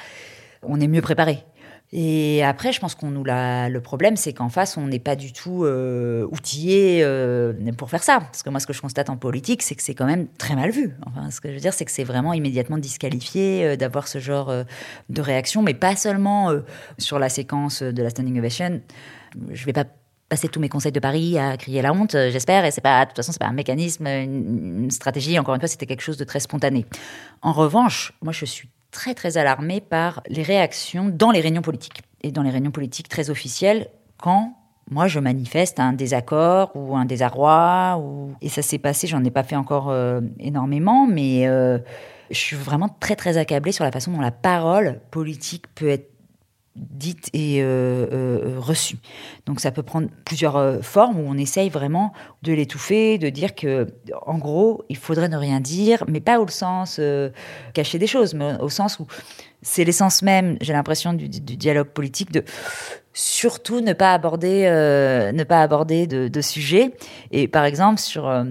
on 0.62 0.80
est 0.80 0.88
mieux 0.88 1.02
préparé. 1.02 1.44
Et 1.92 2.44
après, 2.44 2.72
je 2.72 2.80
pense 2.80 2.94
qu'on 2.94 3.10
nous 3.10 3.24
l'a. 3.24 3.68
Le 3.68 3.82
problème, 3.82 4.16
c'est 4.16 4.32
qu'en 4.32 4.50
face, 4.50 4.78
on 4.78 4.86
n'est 4.88 5.00
pas 5.00 5.16
du 5.16 5.34
tout 5.34 5.64
euh, 5.64 6.28
outillé 6.32 7.02
euh, 7.04 7.54
pour 7.78 7.90
faire 7.90 8.04
ça. 8.04 8.20
Parce 8.20 8.44
que 8.44 8.50
moi, 8.52 8.60
ce 8.60 8.68
que 8.68 8.74
je 8.74 8.82
constate 8.82 9.10
en 9.10 9.18
politique, 9.18 9.64
c'est 9.64 9.74
que 9.74 9.82
c'est 9.82 9.96
quand 9.96 10.06
même 10.06 10.28
très 10.38 10.56
mal 10.56 10.70
vu. 10.70 10.96
Enfin, 11.08 11.32
ce 11.32 11.42
que 11.42 11.50
je 11.50 11.56
veux 11.56 11.60
dire, 11.60 11.74
c'est 11.74 11.86
que 11.86 11.92
c'est 11.92 12.04
vraiment 12.04 12.34
immédiatement 12.34 12.78
disqualifié 12.78 13.66
euh, 13.66 13.76
d'avoir 13.76 14.08
ce 14.08 14.20
genre 14.20 14.54
de 15.10 15.22
réaction, 15.22 15.64
mais 15.64 15.74
pas 15.74 15.96
seulement 15.96 16.52
sur 16.98 17.18
la 17.18 17.30
séquence 17.30 17.82
de 17.82 18.04
la 18.04 18.10
standing 18.10 18.38
ovation. 18.38 18.82
Je 19.52 19.66
vais 19.66 19.74
pas 19.74 19.86
passer 20.28 20.48
tous 20.48 20.60
mes 20.60 20.70
conseils 20.70 20.92
de 20.92 21.00
Paris 21.00 21.40
à 21.40 21.58
crier 21.58 21.82
la 21.82 21.92
honte, 21.92 22.12
j'espère. 22.12 22.66
Et 22.66 22.72
c'est 22.72 22.82
pas, 22.82 23.06
de 23.06 23.10
toute 23.10 23.18
façon, 23.18 23.32
c'est 23.32 23.40
pas 23.40 23.48
un 23.48 23.54
mécanisme, 23.54 24.06
une 24.06 24.92
stratégie. 24.92 25.40
Encore 25.40 25.56
une 25.56 25.62
fois, 25.62 25.68
c'était 25.68 25.88
quelque 25.88 26.02
chose 26.02 26.18
de 26.18 26.24
très 26.24 26.40
spontané. 26.40 26.86
En 27.42 27.52
revanche, 27.52 28.14
moi, 28.22 28.32
je 28.32 28.46
suis 28.46 28.70
très 28.92 29.14
très 29.14 29.38
alarmée 29.38 29.82
par 29.82 30.22
les 30.28 30.44
réactions 30.44 31.10
dans 31.10 31.32
les 31.32 31.42
réunions 31.42 31.62
politiques 31.62 32.02
et 32.22 32.32
dans 32.32 32.44
les 32.44 32.50
réunions 32.50 32.72
politiques 32.72 33.10
très 33.10 33.30
officielles 33.30 33.88
quand 34.18 34.56
moi 34.90 35.08
je 35.08 35.20
manifeste 35.20 35.80
un 35.80 35.94
désaccord 35.94 36.72
ou 36.76 36.96
un 36.96 37.06
désarroi 37.06 38.00
ou 38.02 38.34
et 38.42 38.50
ça 38.50 38.62
s'est 38.62 38.80
passé 38.80 39.08
j'en 39.08 39.24
ai 39.24 39.32
pas 39.32 39.44
fait 39.44 39.56
encore 39.56 39.90
euh, 39.90 40.22
énormément 40.40 41.08
mais 41.08 41.48
euh, 41.48 41.78
je 42.32 42.38
suis 42.38 42.56
vraiment 42.56 42.90
très 43.00 43.16
très 43.16 43.38
accablée 43.38 43.72
sur 43.72 43.84
la 43.84 43.92
façon 43.92 44.12
dont 44.12 44.22
la 44.22 44.32
parole 44.32 45.00
politique 45.12 45.66
peut 45.76 45.90
être 45.90 46.10
dites 46.80 47.30
et 47.34 47.64
reçues. 48.58 49.00
Donc 49.46 49.60
ça 49.60 49.72
peut 49.72 49.84
prendre 49.84 50.08
plusieurs 50.26 50.84
formes 50.84 51.20
où 51.20 51.26
on 51.28 51.38
essaye 51.38 51.70
vraiment 51.70 52.14
de 52.42 52.54
l'étouffer, 52.54 53.18
de 53.18 53.30
dire 53.30 53.56
que, 53.56 53.88
en 54.26 54.38
gros, 54.38 54.84
il 54.90 54.98
faudrait 54.98 55.30
ne 55.30 55.38
rien 55.38 55.60
dire, 55.60 56.04
mais 56.08 56.20
pas 56.20 56.40
au 56.40 56.48
sens 56.48 57.00
cacher 57.74 58.00
des 58.00 58.08
choses, 58.08 58.34
mais 58.34 58.58
au 58.60 58.70
sens 58.70 59.00
où 59.00 59.08
c'est 59.62 59.84
l'essence 59.84 60.22
même, 60.22 60.58
j'ai 60.62 60.74
l'impression, 60.74 61.14
du, 61.14 61.28
dialogue 61.28 61.90
politique, 61.90 62.32
de 62.32 62.44
surtout 63.14 63.82
ne 63.82 63.94
pas 63.94 64.14
aborder, 64.14 64.66
euh, 64.66 65.32
ne 65.32 65.44
pas 65.44 65.62
aborder 65.62 66.08
de, 66.08 66.42
sujets. 66.42 66.96
Et 67.32 67.48
par 67.48 67.66
exemple, 67.66 68.00
sur, 68.00 68.28
euh, 68.28 68.44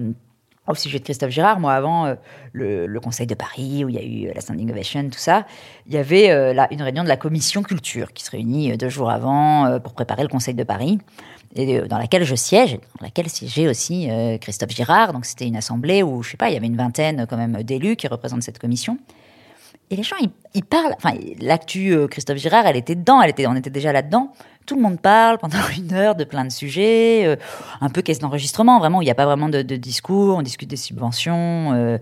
au 0.69 0.75
sujet 0.75 0.99
de 0.99 1.03
Christophe 1.03 1.31
Girard, 1.31 1.59
moi, 1.59 1.73
avant 1.73 2.05
euh, 2.05 2.15
le, 2.53 2.99
Conseil 2.99 3.27
de 3.27 3.35
Paris, 3.35 3.83
où 3.83 3.89
il 3.89 3.95
y 3.95 3.97
a 3.97 4.03
eu 4.03 4.33
la 4.33 4.41
standing 4.41 4.71
ovation, 4.71 5.09
tout 5.09 5.19
ça, 5.19 5.45
il 5.87 5.93
y 5.93 5.97
avait 5.97 6.53
là, 6.53 6.67
une 6.71 6.81
réunion 6.81 7.03
de 7.03 7.09
la 7.09 7.17
commission 7.17 7.63
culture 7.63 8.13
qui 8.13 8.23
se 8.23 8.31
réunit 8.31 8.77
deux 8.77 8.89
jours 8.89 9.09
avant 9.09 9.79
pour 9.79 9.93
préparer 9.93 10.21
le 10.21 10.27
Conseil 10.27 10.53
de 10.53 10.63
Paris 10.63 10.99
et 11.55 11.81
dans 11.81 11.97
laquelle 11.97 12.23
je 12.23 12.35
siège, 12.35 12.73
dans 12.99 13.05
laquelle 13.05 13.29
siégeait 13.29 13.67
aussi 13.67 14.09
Christophe 14.41 14.71
Girard. 14.71 15.13
Donc 15.13 15.25
c'était 15.25 15.47
une 15.47 15.55
assemblée 15.55 16.03
où, 16.03 16.21
je 16.21 16.31
sais 16.31 16.37
pas, 16.37 16.49
il 16.49 16.53
y 16.53 16.57
avait 16.57 16.67
une 16.67 16.77
vingtaine 16.77 17.25
quand 17.27 17.37
même 17.37 17.63
d'élus 17.63 17.95
qui 17.95 18.07
représentent 18.07 18.43
cette 18.43 18.59
commission. 18.59 18.97
Et 19.91 19.95
les 19.95 20.03
gens, 20.03 20.15
ils, 20.53 20.63
parlent. 20.63 20.93
Enfin, 20.97 21.13
l'actu 21.39 21.91
euh, 21.91 22.07
Christophe 22.07 22.37
Girard, 22.37 22.67
elle 22.67 22.77
était 22.77 22.95
dedans, 22.95 23.21
elle 23.21 23.31
était, 23.31 23.47
on 23.47 23.55
était 23.55 23.71
déjà 23.71 23.91
là-dedans. 23.91 24.33
Tout 24.69 24.75
le 24.75 24.83
monde 24.83 24.99
parle 25.01 25.39
pendant 25.39 25.57
une 25.79 25.93
heure 25.93 26.13
de 26.13 26.23
plein 26.23 26.45
de 26.45 26.51
sujets, 26.51 27.25
euh, 27.25 27.35
un 27.81 27.89
peu 27.89 28.03
caisse 28.03 28.19
d'enregistrement, 28.19 28.77
vraiment, 28.77 29.01
il 29.01 29.05
n'y 29.05 29.09
a 29.09 29.15
pas 29.15 29.25
vraiment 29.25 29.49
de, 29.49 29.63
discours, 29.63 30.37
on 30.37 30.43
discute 30.43 30.69
des 30.69 30.75
subventions. 30.75 31.73
Euh, 31.73 31.97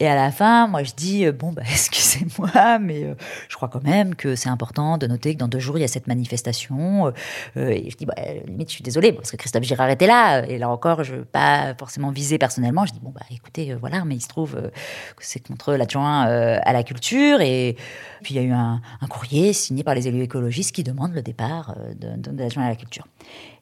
et 0.00 0.06
à 0.06 0.14
la 0.14 0.30
fin, 0.30 0.68
moi, 0.68 0.84
je 0.84 0.92
dis 0.94 1.26
euh, 1.26 1.32
bon, 1.32 1.52
bah, 1.52 1.62
excusez-moi, 1.68 2.78
mais 2.78 3.04
euh, 3.04 3.14
je 3.48 3.56
crois 3.56 3.68
quand 3.68 3.82
même 3.82 4.14
que 4.14 4.36
c'est 4.36 4.48
important 4.48 4.96
de 4.96 5.06
noter 5.06 5.34
que 5.34 5.38
dans 5.40 5.48
deux 5.48 5.58
jours, 5.58 5.76
il 5.76 5.80
y 5.80 5.84
a 5.84 5.88
cette 5.88 6.06
manifestation. 6.06 7.12
Euh, 7.56 7.68
et 7.70 7.90
je 7.90 7.96
dis, 7.96 8.06
bah, 8.06 8.14
limite, 8.46 8.68
je 8.68 8.74
suis 8.74 8.84
désolée, 8.84 9.12
parce 9.12 9.30
que 9.30 9.36
Christophe 9.36 9.64
Girard 9.64 9.90
était 9.90 10.06
là. 10.06 10.46
Et 10.46 10.58
là 10.58 10.68
encore, 10.68 11.02
je 11.02 11.14
ne 11.14 11.18
veux 11.18 11.24
pas 11.24 11.74
forcément 11.78 12.10
viser 12.10 12.38
personnellement. 12.38 12.86
Je 12.86 12.92
dis, 12.92 13.00
bon, 13.00 13.10
bah, 13.10 13.22
écoutez, 13.30 13.74
voilà, 13.74 14.04
mais 14.04 14.14
il 14.14 14.20
se 14.20 14.28
trouve 14.28 14.54
que 14.54 15.24
c'est 15.24 15.40
contre 15.40 15.74
l'adjoint 15.74 16.22
à 16.22 16.72
la 16.72 16.82
culture. 16.84 17.40
Et 17.40 17.76
puis, 18.22 18.34
il 18.34 18.36
y 18.36 18.40
a 18.40 18.46
eu 18.46 18.52
un, 18.52 18.80
courrier 19.08 19.52
signé 19.52 19.82
par 19.82 19.94
les 19.94 20.06
élus 20.06 20.22
écologistes 20.22 20.72
qui 20.72 20.84
demande 20.84 21.12
le 21.14 21.22
départ 21.22 21.74
de, 21.98 22.16
de 22.16 22.38
l'adjoint 22.38 22.66
à 22.66 22.68
la 22.68 22.76
culture. 22.76 23.06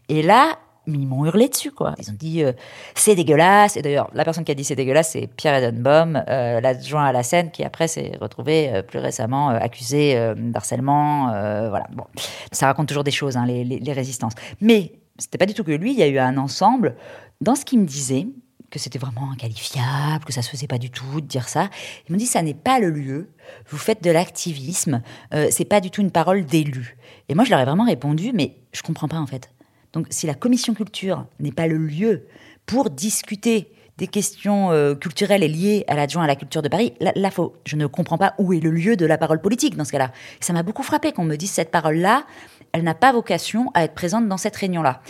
Et 0.08 0.22
là, 0.22 0.58
ils 0.86 1.06
m'ont 1.06 1.24
hurlé 1.24 1.48
dessus, 1.48 1.72
quoi. 1.72 1.94
Ils 1.98 2.10
ont 2.10 2.16
dit 2.18 2.42
euh, 2.42 2.52
c'est 2.94 3.14
dégueulasse. 3.14 3.76
Et 3.76 3.82
d'ailleurs, 3.82 4.10
la 4.14 4.24
personne 4.24 4.44
qui 4.44 4.52
a 4.52 4.54
dit 4.54 4.64
c'est 4.64 4.76
dégueulasse, 4.76 5.10
c'est 5.10 5.26
Pierre 5.26 5.54
Edenbaum, 5.54 6.22
euh, 6.28 6.60
l'adjoint 6.60 7.04
à 7.04 7.12
la 7.12 7.22
scène, 7.22 7.50
qui 7.50 7.64
après 7.64 7.88
s'est 7.88 8.12
retrouvé 8.20 8.70
euh, 8.72 8.82
plus 8.82 8.98
récemment 8.98 9.48
accusé 9.48 10.16
d'harcèlement. 10.36 11.26
voilà. 11.68 11.86
Bon, 11.92 12.04
ça 12.52 12.66
raconte 12.66 12.88
toujours 12.88 13.04
des 13.04 13.10
choses, 13.10 13.36
hein, 13.36 13.46
les, 13.46 13.92
résistances. 13.92 14.34
Mais 14.60 14.92
c'était 15.18 15.38
pas 15.38 15.46
du 15.46 15.54
tout 15.54 15.64
que 15.64 15.72
lui. 15.72 15.92
Il 15.92 15.98
y 15.98 16.02
a 16.02 16.08
eu 16.08 16.18
un 16.18 16.36
ensemble 16.36 16.96
dans 17.40 17.54
ce 17.54 17.64
qu'il 17.64 17.80
me 17.80 17.86
disait 17.86 18.26
que 18.70 18.78
c'était 18.78 18.98
vraiment 18.98 19.30
inqualifiable, 19.32 20.24
que 20.24 20.32
ça 20.32 20.42
se 20.42 20.50
faisait 20.50 20.66
pas 20.66 20.78
du 20.78 20.90
tout 20.90 21.20
de 21.20 21.26
dire 21.26 21.48
ça. 21.48 21.70
Ils 22.06 22.12
m'ont 22.12 22.18
dit 22.18 22.26
ça 22.26 22.42
n'est 22.42 22.54
pas 22.54 22.78
le 22.78 22.90
lieu. 22.90 23.30
Vous 23.68 23.78
faites 23.78 24.02
de 24.02 24.10
l'activisme, 24.10 25.02
c'est 25.50 25.64
pas 25.64 25.80
du 25.80 25.90
tout 25.90 26.00
une 26.00 26.10
parole 26.10 26.44
d'élu. 26.44 26.96
Et 27.28 27.34
moi, 27.34 27.44
je 27.44 27.50
leur 27.50 27.60
ai 27.60 27.64
vraiment 27.64 27.86
répondu, 27.86 28.32
mais 28.34 28.56
je 28.72 28.82
comprends 28.82 29.08
pas 29.08 29.18
en 29.18 29.26
fait. 29.26 29.50
Donc 29.96 30.08
si 30.10 30.26
la 30.26 30.34
commission 30.34 30.74
culture 30.74 31.24
n'est 31.40 31.52
pas 31.52 31.66
le 31.66 31.78
lieu 31.78 32.26
pour 32.66 32.90
discuter 32.90 33.72
des 33.96 34.06
questions 34.06 34.70
euh, 34.70 34.94
culturelles 34.94 35.42
et 35.42 35.48
liées 35.48 35.84
à 35.88 35.94
l'adjoint 35.94 36.24
à 36.24 36.26
la 36.26 36.36
culture 36.36 36.60
de 36.60 36.68
Paris, 36.68 36.92
là, 37.00 37.30
je 37.64 37.76
ne 37.76 37.86
comprends 37.86 38.18
pas 38.18 38.34
où 38.36 38.52
est 38.52 38.60
le 38.60 38.70
lieu 38.70 38.96
de 38.96 39.06
la 39.06 39.16
parole 39.16 39.40
politique 39.40 39.74
dans 39.74 39.86
ce 39.86 39.92
cas-là. 39.92 40.12
Ça 40.40 40.52
m'a 40.52 40.62
beaucoup 40.62 40.82
frappé 40.82 41.12
qu'on 41.12 41.24
me 41.24 41.36
dise 41.36 41.50
cette 41.50 41.70
parole-là, 41.70 42.26
elle 42.72 42.82
n'a 42.82 42.94
pas 42.94 43.12
vocation 43.12 43.70
à 43.74 43.84
être 43.84 43.94
présente 43.94 44.28
dans 44.28 44.36
cette 44.36 44.56
réunion-là. 44.56 45.00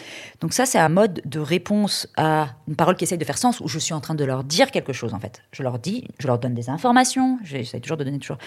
Donc 0.41 0.53
ça, 0.53 0.67
c'est 0.67 0.79
un 0.79 0.89
mode 0.89 1.23
de 1.25 1.41
réponse 1.41 2.09
à 2.17 2.49
une 2.69 2.77
parole 2.77 2.97
qui 2.97 3.05
essaye 3.05 3.19
de 3.19 3.25
faire 3.25 3.39
sens, 3.39 3.61
où 3.61 3.69
je 3.69 3.79
suis 3.79 3.95
en 3.95 4.01
train 4.01 4.15
de 4.15 4.25
leur 4.25 4.45
dire 4.45 4.71
quelque 4.71 4.93
chose, 4.93 5.15
en 5.15 5.21
fait. 5.21 5.43
Je 5.53 5.63
leur 5.63 5.79
dis, 5.79 6.07
je 6.19 6.27
leur 6.27 6.39
donne 6.39 6.55
des 6.55 6.71
informations, 6.71 7.39
j'essaie 7.43 7.81
toujours 7.81 7.97
de 7.97 8.05
donner 8.05 8.19
toujours 8.19 8.39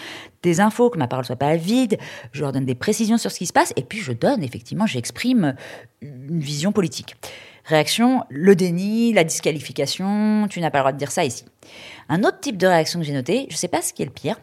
des 0.42 0.60
infos, 0.60 0.90
que 0.90 0.98
ma 0.98 1.08
parole 1.08 1.24
soit 1.24 1.36
pas 1.36 1.56
vide, 1.56 1.98
je 2.32 2.42
leur 2.42 2.52
donne 2.52 2.64
des 2.64 2.74
précisions 2.74 3.18
sur 3.18 3.30
ce 3.30 3.38
qui 3.38 3.46
se 3.46 3.52
passe, 3.52 3.72
et 3.76 3.82
puis 3.82 3.98
je 3.98 4.12
donne, 4.12 4.42
effectivement, 4.42 4.86
j'exprime 4.86 5.54
une 6.00 6.40
vision 6.40 6.72
politique. 6.72 7.16
Réaction, 7.66 8.24
le 8.30 8.56
déni, 8.56 9.12
la 9.12 9.22
disqualification, 9.22 10.46
tu 10.48 10.60
n'as 10.60 10.70
pas 10.70 10.78
le 10.78 10.82
droit 10.82 10.92
de 10.92 10.98
dire 10.98 11.10
ça 11.10 11.24
ici. 11.24 11.44
Un 12.08 12.24
autre 12.24 12.40
type 12.40 12.56
de 12.56 12.66
réaction 12.66 12.98
que 12.98 13.04
j'ai 13.04 13.12
noté, 13.12 13.46
je 13.48 13.54
ne 13.54 13.58
sais 13.58 13.68
pas 13.68 13.82
ce 13.82 13.92
qui 13.92 14.02
est 14.02 14.06
le 14.06 14.10
pire, 14.10 14.40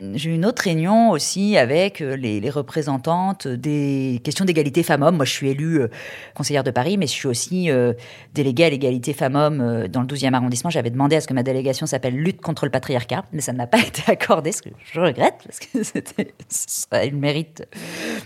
j'ai 0.00 0.30
eu 0.30 0.34
une 0.34 0.46
autre 0.46 0.62
réunion 0.62 1.10
aussi 1.10 1.56
avec 1.56 2.00
euh, 2.00 2.14
les, 2.16 2.50
représentantes 2.50 3.48
des 3.48 4.20
questions 4.22 4.44
d'égalité 4.44 4.82
femmes-hommes. 4.82 5.16
Moi, 5.16 5.24
je 5.24 5.32
suis 5.32 5.48
élue 5.48 5.82
euh, 5.82 5.88
conseillère 6.34 6.64
de 6.64 6.70
Paris, 6.70 6.96
mais 6.96 7.06
je 7.06 7.12
suis 7.12 7.26
aussi 7.26 7.70
euh, 7.70 7.92
déléguée 8.32 8.64
à 8.64 8.70
l'égalité 8.70 9.12
femmes-hommes 9.12 9.88
dans 9.88 10.02
le 10.02 10.06
12e 10.06 10.34
arrondissement. 10.34 10.70
J'avais 10.70 10.90
demandé 10.90 11.16
à 11.16 11.20
ce 11.20 11.26
que 11.26 11.34
ma 11.34 11.42
délégation 11.42 11.86
s'appelle 11.86 12.14
Lutte 12.14 12.40
contre 12.40 12.64
le 12.64 12.70
patriarcat, 12.70 13.24
mais 13.32 13.40
ça 13.40 13.52
n'a 13.52 13.66
pas 13.66 13.78
été 13.86 14.02
accordé, 14.10 14.52
ce 14.52 14.62
que 14.62 14.70
je 14.92 15.00
regrette, 15.00 15.36
parce 15.44 15.58
que 15.58 15.82
c'était, 15.82 16.32
ça 16.48 16.86
a 16.92 17.04
eu 17.04 17.10
le 17.10 17.18
mérite 17.18 17.66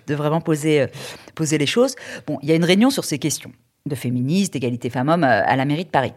de 0.06 0.14
vraiment 0.14 0.40
poser, 0.40 0.86
poser 1.34 1.58
les 1.58 1.66
choses. 1.66 1.94
Bon, 2.26 2.38
il 2.42 2.48
y 2.48 2.52
a 2.52 2.54
une 2.54 2.64
réunion 2.64 2.90
sur 2.90 3.04
ces 3.04 3.18
questions 3.18 3.50
de 3.86 3.94
féminisme, 3.94 4.52
d'égalité 4.52 4.90
femmes-hommes 4.90 5.24
à 5.24 5.56
la 5.56 5.64
mairie 5.64 5.84
de 5.84 5.90
Paris. 5.90 6.12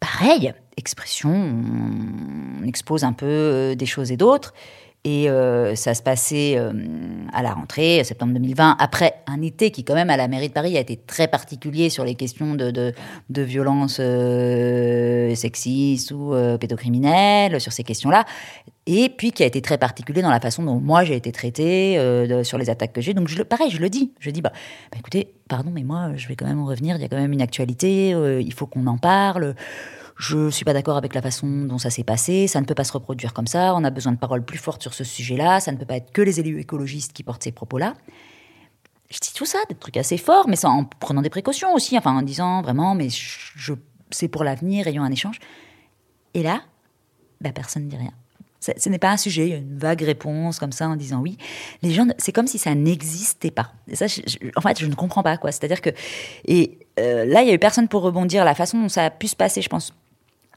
Pareil, 0.00 0.52
expression, 0.76 1.30
on 1.30 2.64
expose 2.66 3.04
un 3.04 3.12
peu 3.12 3.74
des 3.76 3.86
choses 3.86 4.12
et 4.12 4.16
d'autres. 4.16 4.54
Et 5.06 5.28
euh, 5.28 5.74
ça 5.74 5.92
se 5.92 6.02
passait 6.02 6.54
euh, 6.56 6.72
à 7.34 7.42
la 7.42 7.52
rentrée, 7.52 8.02
septembre 8.04 8.32
2020, 8.32 8.76
après 8.78 9.22
un 9.26 9.42
été 9.42 9.70
qui, 9.70 9.84
quand 9.84 9.94
même, 9.94 10.08
à 10.08 10.16
la 10.16 10.28
mairie 10.28 10.48
de 10.48 10.54
Paris, 10.54 10.78
a 10.78 10.80
été 10.80 10.96
très 10.96 11.28
particulier 11.28 11.90
sur 11.90 12.06
les 12.06 12.14
questions 12.14 12.54
de, 12.54 12.70
de, 12.70 12.94
de 13.28 13.42
violences 13.42 13.98
euh, 14.00 15.34
sexistes 15.34 16.10
ou 16.10 16.34
pédocriminelles, 16.58 17.60
sur 17.60 17.70
ces 17.70 17.84
questions-là. 17.84 18.24
Et 18.86 19.10
puis 19.10 19.32
qui 19.32 19.42
a 19.42 19.46
été 19.46 19.60
très 19.60 19.76
particulier 19.76 20.22
dans 20.22 20.30
la 20.30 20.40
façon 20.40 20.62
dont 20.62 20.78
moi 20.78 21.04
j'ai 21.04 21.16
été 21.16 21.32
traitée 21.32 21.98
sur 22.42 22.58
les 22.58 22.70
attaques 22.70 22.92
que 22.92 23.00
j'ai. 23.00 23.12
Donc, 23.12 23.28
je, 23.28 23.42
pareil, 23.42 23.70
je 23.70 23.80
le 23.80 23.90
dis. 23.90 24.12
Je 24.20 24.30
dis, 24.30 24.40
bah, 24.40 24.52
bah, 24.90 24.98
écoutez, 24.98 25.34
pardon, 25.48 25.70
mais 25.70 25.82
moi, 25.82 26.12
je 26.16 26.28
vais 26.28 26.36
quand 26.36 26.46
même 26.46 26.60
en 26.60 26.66
revenir. 26.66 26.96
Il 26.96 27.02
y 27.02 27.04
a 27.04 27.08
quand 27.08 27.16
même 27.16 27.32
une 27.32 27.42
actualité, 27.42 28.10
il 28.10 28.52
faut 28.54 28.66
qu'on 28.66 28.86
en 28.86 28.98
parle. 28.98 29.54
Je 30.16 30.36
ne 30.36 30.50
suis 30.50 30.64
pas 30.64 30.72
d'accord 30.72 30.96
avec 30.96 31.14
la 31.14 31.22
façon 31.22 31.64
dont 31.64 31.78
ça 31.78 31.90
s'est 31.90 32.04
passé. 32.04 32.46
Ça 32.46 32.60
ne 32.60 32.66
peut 32.66 32.74
pas 32.74 32.84
se 32.84 32.92
reproduire 32.92 33.32
comme 33.32 33.46
ça. 33.46 33.74
On 33.74 33.82
a 33.84 33.90
besoin 33.90 34.12
de 34.12 34.18
paroles 34.18 34.44
plus 34.44 34.58
fortes 34.58 34.82
sur 34.82 34.94
ce 34.94 35.02
sujet-là. 35.04 35.60
Ça 35.60 35.72
ne 35.72 35.76
peut 35.76 35.86
pas 35.86 35.96
être 35.96 36.12
que 36.12 36.22
les 36.22 36.40
élus 36.40 36.60
écologistes 36.60 37.12
qui 37.12 37.22
portent 37.22 37.42
ces 37.42 37.52
propos-là. 37.52 37.94
Je 39.10 39.18
dis 39.18 39.32
tout 39.34 39.46
ça, 39.46 39.58
des 39.68 39.74
trucs 39.74 39.96
assez 39.96 40.16
forts, 40.16 40.48
mais 40.48 40.64
en 40.64 40.84
prenant 40.84 41.22
des 41.22 41.30
précautions 41.30 41.74
aussi. 41.74 41.98
Enfin, 41.98 42.16
en 42.16 42.22
disant 42.22 42.62
vraiment, 42.62 42.94
mais 42.94 43.08
je, 43.10 43.74
c'est 44.10 44.28
pour 44.28 44.44
l'avenir, 44.44 44.86
ayons 44.86 45.02
un 45.02 45.10
échange. 45.10 45.38
Et 46.34 46.42
là, 46.42 46.62
bah, 47.40 47.52
personne 47.52 47.84
ne 47.84 47.90
dit 47.90 47.96
rien. 47.96 48.12
Ce 48.60 48.88
n'est 48.88 48.98
pas 48.98 49.10
un 49.10 49.18
sujet, 49.18 49.46
il 49.46 49.50
y 49.50 49.52
a 49.52 49.58
une 49.58 49.76
vague 49.76 50.00
réponse 50.00 50.58
comme 50.58 50.72
ça 50.72 50.88
en 50.88 50.96
disant 50.96 51.20
oui. 51.20 51.36
Les 51.82 51.90
gens, 51.90 52.06
c'est 52.16 52.32
comme 52.32 52.46
si 52.46 52.56
ça 52.56 52.74
n'existait 52.74 53.50
pas. 53.50 53.72
Et 53.88 53.96
ça, 53.96 54.06
en 54.56 54.60
fait, 54.62 54.80
je 54.80 54.86
ne 54.86 54.94
comprends 54.94 55.22
pas 55.22 55.36
quoi. 55.36 55.52
C'est-à-dire 55.52 55.82
que 55.82 55.90
et 56.46 56.78
euh, 56.98 57.26
là, 57.26 57.42
il 57.42 57.48
y 57.48 57.50
a 57.50 57.54
eu 57.54 57.58
personne 57.58 57.88
pour 57.88 58.00
rebondir. 58.00 58.42
La 58.42 58.54
façon 58.54 58.80
dont 58.80 58.88
ça 58.88 59.04
a 59.04 59.10
pu 59.10 59.28
se 59.28 59.36
passer, 59.36 59.60
je 59.60 59.68
pense, 59.68 59.92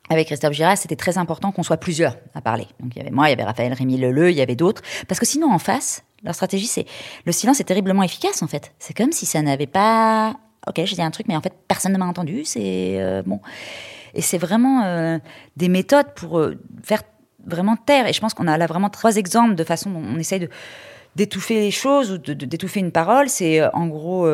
avec 0.09 0.27
Christophe 0.27 0.53
Girard, 0.53 0.77
c'était 0.77 0.95
très 0.95 1.17
important 1.17 1.51
qu'on 1.51 1.63
soit 1.63 1.77
plusieurs 1.77 2.17
à 2.33 2.41
parler. 2.41 2.67
Donc 2.79 2.95
il 2.95 2.99
y 2.99 3.01
avait 3.01 3.11
moi, 3.11 3.27
il 3.27 3.31
y 3.31 3.33
avait 3.33 3.43
Raphaël 3.43 3.73
Rémy 3.73 3.97
Leleu, 3.97 4.31
il 4.31 4.37
y 4.37 4.41
avait 4.41 4.55
d'autres. 4.55 4.81
Parce 5.07 5.19
que 5.19 5.25
sinon, 5.25 5.51
en 5.51 5.59
face, 5.59 6.03
leur 6.23 6.33
stratégie, 6.33 6.67
c'est 6.67 6.85
le 7.25 7.31
silence 7.31 7.59
est 7.59 7.65
terriblement 7.65 8.03
efficace 8.03 8.41
en 8.41 8.47
fait. 8.47 8.73
C'est 8.79 8.95
comme 8.95 9.11
si 9.11 9.25
ça 9.25 9.41
n'avait 9.41 9.67
pas. 9.67 10.35
Ok, 10.67 10.81
j'ai 10.83 10.95
dit 10.95 11.01
un 11.01 11.11
truc, 11.11 11.27
mais 11.27 11.35
en 11.35 11.41
fait, 11.41 11.53
personne 11.67 11.93
ne 11.93 11.97
m'a 11.97 12.05
entendu. 12.05 12.43
C'est 12.43 12.99
euh, 12.99 13.21
bon. 13.25 13.39
Et 14.13 14.21
c'est 14.21 14.37
vraiment 14.37 14.83
euh, 14.83 15.19
des 15.55 15.69
méthodes 15.69 16.13
pour 16.15 16.39
euh, 16.39 16.59
faire 16.83 17.03
vraiment 17.45 17.75
taire. 17.75 18.07
Et 18.07 18.13
je 18.13 18.19
pense 18.19 18.33
qu'on 18.33 18.47
a 18.47 18.57
là 18.57 18.65
vraiment 18.65 18.89
trois 18.89 19.17
exemples 19.17 19.55
de 19.55 19.63
façon 19.63 19.89
dont 19.89 20.03
on 20.03 20.17
essaye 20.17 20.49
d'étouffer 21.15 21.59
les 21.59 21.71
choses 21.71 22.11
ou 22.11 22.17
d'étouffer 22.17 22.79
une 22.79 22.91
parole. 22.91 23.29
C'est 23.29 23.63
en 23.73 23.87
gros 23.87 24.27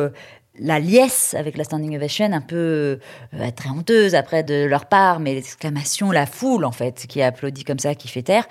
la 0.58 0.78
liesse 0.78 1.34
avec 1.34 1.56
la 1.56 1.64
standing 1.64 1.96
ovation 1.96 2.32
un 2.32 2.40
peu 2.40 2.98
euh, 3.34 3.50
très 3.56 3.70
honteuse 3.70 4.14
après 4.14 4.42
de 4.42 4.64
leur 4.64 4.86
part, 4.86 5.20
mais 5.20 5.34
l'exclamation, 5.34 6.10
la 6.10 6.26
foule 6.26 6.64
en 6.64 6.72
fait 6.72 7.06
qui 7.08 7.22
applaudit 7.22 7.64
comme 7.64 7.78
ça, 7.78 7.94
qui 7.94 8.08
fait 8.08 8.22
taire, 8.22 8.46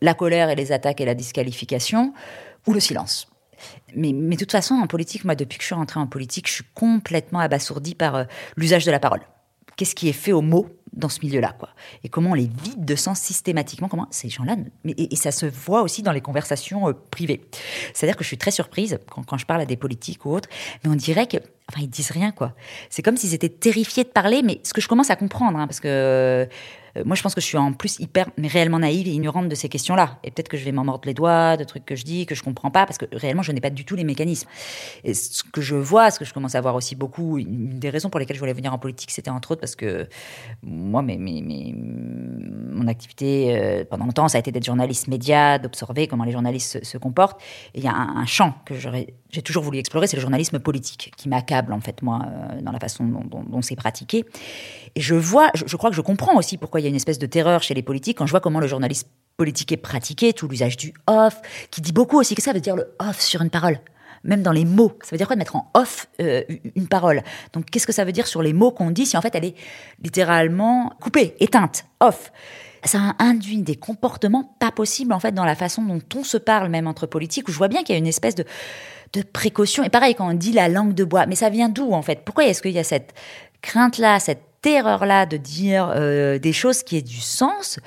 la 0.00 0.14
colère 0.14 0.50
et 0.50 0.54
les 0.54 0.72
attaques 0.72 1.00
et 1.00 1.04
la 1.04 1.14
disqualification, 1.14 2.12
ou 2.66 2.72
le 2.72 2.80
silence. 2.80 3.28
Mais, 3.96 4.12
mais 4.12 4.36
de 4.36 4.40
toute 4.40 4.52
façon, 4.52 4.74
en 4.74 4.86
politique, 4.86 5.24
moi, 5.24 5.34
depuis 5.34 5.58
que 5.58 5.62
je 5.62 5.66
suis 5.66 5.74
rentrée 5.74 5.98
en 5.98 6.06
politique, 6.06 6.46
je 6.48 6.54
suis 6.54 6.64
complètement 6.74 7.40
abasourdie 7.40 7.94
par 7.94 8.14
euh, 8.14 8.24
l'usage 8.56 8.84
de 8.84 8.90
la 8.90 9.00
parole. 9.00 9.20
Qu'est-ce 9.76 9.94
qui 9.94 10.08
est 10.08 10.12
fait 10.12 10.32
au 10.32 10.42
mot? 10.42 10.68
Dans 10.92 11.08
ce 11.08 11.20
milieu-là, 11.22 11.54
quoi. 11.58 11.70
Et 12.04 12.08
comment 12.08 12.30
on 12.30 12.34
les 12.34 12.50
vide 12.62 12.84
de 12.84 12.96
sens 12.96 13.18
systématiquement, 13.20 13.88
comment 13.88 14.06
ces 14.10 14.28
gens-là, 14.28 14.56
et, 14.84 15.12
et, 15.12 15.16
ça 15.16 15.30
se 15.30 15.46
voit 15.46 15.82
aussi 15.82 16.02
dans 16.02 16.12
les 16.12 16.20
conversations 16.20 16.88
euh, 16.88 16.92
privées. 17.10 17.44
C'est-à-dire 17.94 18.16
que 18.16 18.24
je 18.24 18.28
suis 18.28 18.38
très 18.38 18.50
surprise 18.50 18.98
quand, 19.10 19.24
quand, 19.24 19.38
je 19.38 19.46
parle 19.46 19.60
à 19.60 19.66
des 19.66 19.76
politiques 19.76 20.24
ou 20.24 20.32
autres, 20.32 20.48
mais 20.82 20.90
on 20.90 20.96
dirait 20.96 21.26
que 21.26 21.38
enfin, 21.70 21.82
ils 21.82 21.90
disent 21.90 22.10
rien, 22.10 22.30
quoi. 22.30 22.54
C'est 22.90 23.02
comme 23.02 23.16
s'ils 23.16 23.34
étaient 23.34 23.48
terrifiés 23.48 24.04
de 24.04 24.08
parler, 24.08 24.42
mais 24.42 24.60
ce 24.64 24.72
que 24.72 24.80
je 24.80 24.88
commence 24.88 25.10
à 25.10 25.16
comprendre, 25.16 25.58
hein, 25.58 25.66
parce 25.66 25.80
que 25.80 26.48
moi, 27.04 27.16
je 27.16 27.22
pense 27.22 27.34
que 27.34 27.40
je 27.40 27.46
suis 27.46 27.58
en 27.58 27.72
plus 27.72 27.98
hyper, 28.00 28.28
mais 28.36 28.48
réellement 28.48 28.78
naïve 28.78 29.08
et 29.08 29.12
ignorante 29.12 29.48
de 29.48 29.54
ces 29.54 29.68
questions-là. 29.68 30.18
Et 30.24 30.30
peut-être 30.30 30.48
que 30.48 30.56
je 30.56 30.64
vais 30.64 30.72
m'en 30.72 30.84
mordre 30.84 31.06
les 31.06 31.14
doigts 31.14 31.56
de 31.56 31.64
trucs 31.64 31.84
que 31.84 31.96
je 31.96 32.04
dis, 32.04 32.26
que 32.26 32.34
je 32.34 32.42
comprends 32.42 32.70
pas, 32.70 32.86
parce 32.86 32.98
que 32.98 33.06
réellement, 33.12 33.42
je 33.42 33.52
n'ai 33.52 33.60
pas 33.60 33.70
du 33.70 33.84
tout 33.84 33.96
les 33.96 34.04
mécanismes. 34.04 34.48
Et 35.04 35.14
ce 35.14 35.42
que 35.42 35.60
je 35.60 35.76
vois, 35.76 36.10
ce 36.10 36.18
que 36.18 36.24
je 36.24 36.32
commence 36.32 36.54
à 36.54 36.60
voir 36.60 36.74
aussi 36.74 36.96
beaucoup, 36.96 37.38
une 37.38 37.78
des 37.78 37.90
raisons 37.90 38.10
pour 38.10 38.20
lesquelles 38.20 38.36
je 38.36 38.40
voulais 38.40 38.52
venir 38.52 38.72
en 38.72 38.78
politique, 38.78 39.10
c'était 39.10 39.30
entre 39.30 39.52
autres 39.52 39.60
parce 39.60 39.76
que 39.76 40.08
moi, 40.62 41.02
mes, 41.02 41.18
mon 41.18 42.86
activité 42.86 43.56
euh, 43.56 43.84
pendant 43.84 44.04
longtemps, 44.04 44.28
ça 44.28 44.38
a 44.38 44.40
été 44.40 44.52
d'être 44.52 44.64
journaliste 44.64 45.08
média, 45.08 45.58
d'observer 45.58 46.06
comment 46.06 46.24
les 46.24 46.32
journalistes 46.32 46.84
se, 46.84 46.98
comportent. 46.98 47.40
Et 47.74 47.78
il 47.78 47.84
y 47.84 47.88
a 47.88 47.94
un, 47.94 48.26
champ 48.26 48.54
que 48.64 48.74
j'ai 48.74 49.42
toujours 49.42 49.62
voulu 49.62 49.78
explorer, 49.78 50.06
c'est 50.06 50.16
le 50.16 50.20
journalisme 50.20 50.58
politique, 50.58 51.12
qui 51.16 51.28
m'accable 51.28 51.72
en 51.72 51.80
fait, 51.80 52.02
moi, 52.02 52.22
euh, 52.26 52.60
dans 52.60 52.72
la 52.72 52.80
façon 52.80 53.04
dont, 53.04 53.62
c'est 53.62 53.76
pratiqué. 53.76 54.24
Et 54.94 55.00
je 55.00 55.14
vois, 55.14 55.50
je, 55.54 55.64
je 55.66 55.76
crois 55.76 55.90
que 55.90 55.96
je 55.96 56.00
comprends 56.00 56.36
aussi 56.36 56.56
pourquoi 56.56 56.80
il 56.80 56.84
y 56.84 56.87
une 56.88 56.96
espèce 56.96 57.18
de 57.18 57.26
terreur 57.26 57.62
chez 57.62 57.74
les 57.74 57.82
politiques. 57.82 58.18
Quand 58.18 58.26
je 58.26 58.30
vois 58.30 58.40
comment 58.40 58.60
le 58.60 58.66
journalisme 58.66 59.08
politique 59.36 59.72
est 59.72 59.76
pratiqué, 59.76 60.32
tout 60.32 60.48
l'usage 60.48 60.76
du 60.76 60.92
off, 61.06 61.40
qui 61.70 61.80
dit 61.80 61.92
beaucoup 61.92 62.18
aussi 62.18 62.34
que 62.34 62.42
ça 62.42 62.52
veut 62.52 62.60
dire 62.60 62.76
le 62.76 62.94
off 62.98 63.20
sur 63.20 63.40
une 63.40 63.50
parole. 63.50 63.78
Même 64.24 64.42
dans 64.42 64.52
les 64.52 64.64
mots, 64.64 64.98
ça 65.02 65.10
veut 65.12 65.16
dire 65.16 65.28
quoi 65.28 65.36
de 65.36 65.38
mettre 65.38 65.54
en 65.54 65.70
off 65.74 66.08
euh, 66.20 66.42
une 66.74 66.88
parole? 66.88 67.22
Donc 67.52 67.66
qu'est-ce 67.66 67.86
que 67.86 67.92
ça 67.92 68.04
veut 68.04 68.12
dire 68.12 68.26
sur 68.26 68.42
les 68.42 68.52
mots 68.52 68.72
qu'on 68.72 68.90
dit 68.90 69.06
si 69.06 69.16
en 69.16 69.20
fait 69.20 69.34
elle 69.34 69.44
est 69.44 69.54
littéralement 70.02 70.92
coupée, 71.00 71.36
éteinte, 71.38 71.84
off? 72.00 72.32
Ça 72.84 73.14
induit 73.18 73.62
des 73.62 73.76
comportements 73.76 74.56
pas 74.58 74.72
possibles 74.72 75.12
en 75.12 75.20
fait 75.20 75.32
dans 75.32 75.44
la 75.44 75.54
façon 75.54 75.82
dont 75.82 76.00
on 76.16 76.24
se 76.24 76.36
parle 76.36 76.68
même 76.68 76.86
entre 76.86 77.06
politiques 77.06 77.48
où 77.48 77.52
je 77.52 77.58
vois 77.58 77.68
bien 77.68 77.82
qu'il 77.82 77.94
y 77.94 77.96
a 77.96 77.98
une 77.98 78.06
espèce 78.06 78.34
de 78.34 78.44
de 79.14 79.22
précaution. 79.22 79.84
Et 79.84 79.88
pareil 79.88 80.14
quand 80.14 80.28
on 80.28 80.34
dit 80.34 80.52
la 80.52 80.68
langue 80.68 80.94
de 80.94 81.04
bois 81.04 81.26
mais 81.26 81.36
ça 81.36 81.48
vient 81.48 81.68
d'où 81.68 81.92
en 81.92 82.02
fait? 82.02 82.24
Pourquoi 82.24 82.46
est-ce 82.46 82.60
qu'il 82.60 82.72
y 82.72 82.78
a 82.78 82.84
cette 82.84 83.14
crainte 83.62 83.98
là 83.98 84.18
cette 84.18 84.42
terreur-là 84.68 85.24
de 85.24 85.38
dire 85.38 85.90
euh, 85.94 86.38
des 86.38 86.52
choses 86.52 86.82
qui 86.82 86.96
aient 86.96 87.02
du 87.02 87.20
sens. 87.20 87.80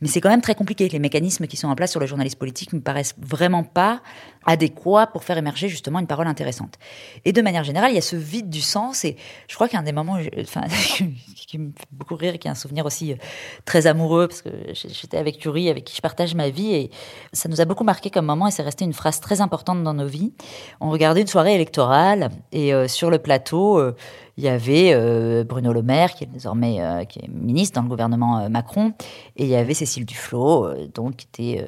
Mais 0.00 0.08
c'est 0.08 0.20
quand 0.20 0.28
même 0.28 0.42
très 0.42 0.54
compliqué. 0.54 0.88
Les 0.88 0.98
mécanismes 0.98 1.46
qui 1.46 1.56
sont 1.56 1.68
en 1.68 1.74
place 1.74 1.90
sur 1.90 2.00
le 2.00 2.06
journalisme 2.06 2.38
politique 2.38 2.72
me 2.72 2.80
paraissent 2.80 3.14
vraiment 3.18 3.62
pas 3.64 4.02
adéquat 4.46 5.06
pour 5.06 5.24
faire 5.24 5.38
émerger 5.38 5.68
justement 5.68 5.98
une 5.98 6.06
parole 6.06 6.26
intéressante. 6.26 6.78
Et 7.24 7.32
de 7.32 7.42
manière 7.42 7.64
générale, 7.64 7.92
il 7.92 7.94
y 7.94 7.98
a 7.98 8.02
ce 8.02 8.16
vide 8.16 8.50
du 8.50 8.60
sens 8.60 9.04
et 9.04 9.16
je 9.48 9.54
crois 9.54 9.68
qu'un 9.68 9.82
des 9.82 9.92
moments 9.92 10.18
enfin, 10.40 10.62
qui 11.52 11.58
me 11.58 11.70
fait 11.76 11.86
beaucoup 11.92 12.16
rire, 12.16 12.38
qui 12.38 12.48
est 12.48 12.50
un 12.50 12.56
souvenir 12.56 12.86
aussi 12.86 13.12
euh, 13.12 13.16
très 13.64 13.86
amoureux, 13.86 14.28
parce 14.28 14.42
que 14.42 14.50
j'étais 14.72 15.18
avec 15.18 15.42
Yuri, 15.44 15.68
avec 15.68 15.84
qui 15.84 15.96
je 15.96 16.00
partage 16.00 16.34
ma 16.34 16.50
vie 16.50 16.72
et 16.72 16.90
ça 17.32 17.48
nous 17.48 17.60
a 17.60 17.64
beaucoup 17.64 17.84
marqué 17.84 18.10
comme 18.10 18.26
moment 18.26 18.48
et 18.48 18.50
c'est 18.50 18.62
resté 18.62 18.84
une 18.84 18.92
phrase 18.92 19.20
très 19.20 19.40
importante 19.40 19.82
dans 19.82 19.94
nos 19.94 20.06
vies. 20.06 20.32
On 20.80 20.90
regardait 20.90 21.20
une 21.20 21.26
soirée 21.26 21.54
électorale 21.54 22.30
et 22.52 22.74
euh, 22.74 22.88
sur 22.88 23.10
le 23.10 23.18
plateau, 23.18 23.78
euh, 23.78 23.94
il 24.38 24.44
y 24.44 24.48
avait 24.48 25.44
Bruno 25.44 25.74
Le 25.74 25.82
Maire, 25.82 26.14
qui 26.14 26.24
est 26.24 26.26
désormais 26.26 27.06
qui 27.06 27.18
est 27.18 27.28
ministre 27.28 27.74
dans 27.74 27.82
le 27.82 27.90
gouvernement 27.90 28.48
Macron, 28.48 28.94
et 29.36 29.44
il 29.44 29.50
y 29.50 29.56
avait 29.56 29.74
Cécile 29.74 30.06
Duflot, 30.06 30.88
donc 30.94 31.16
qui 31.16 31.26
était 31.26 31.66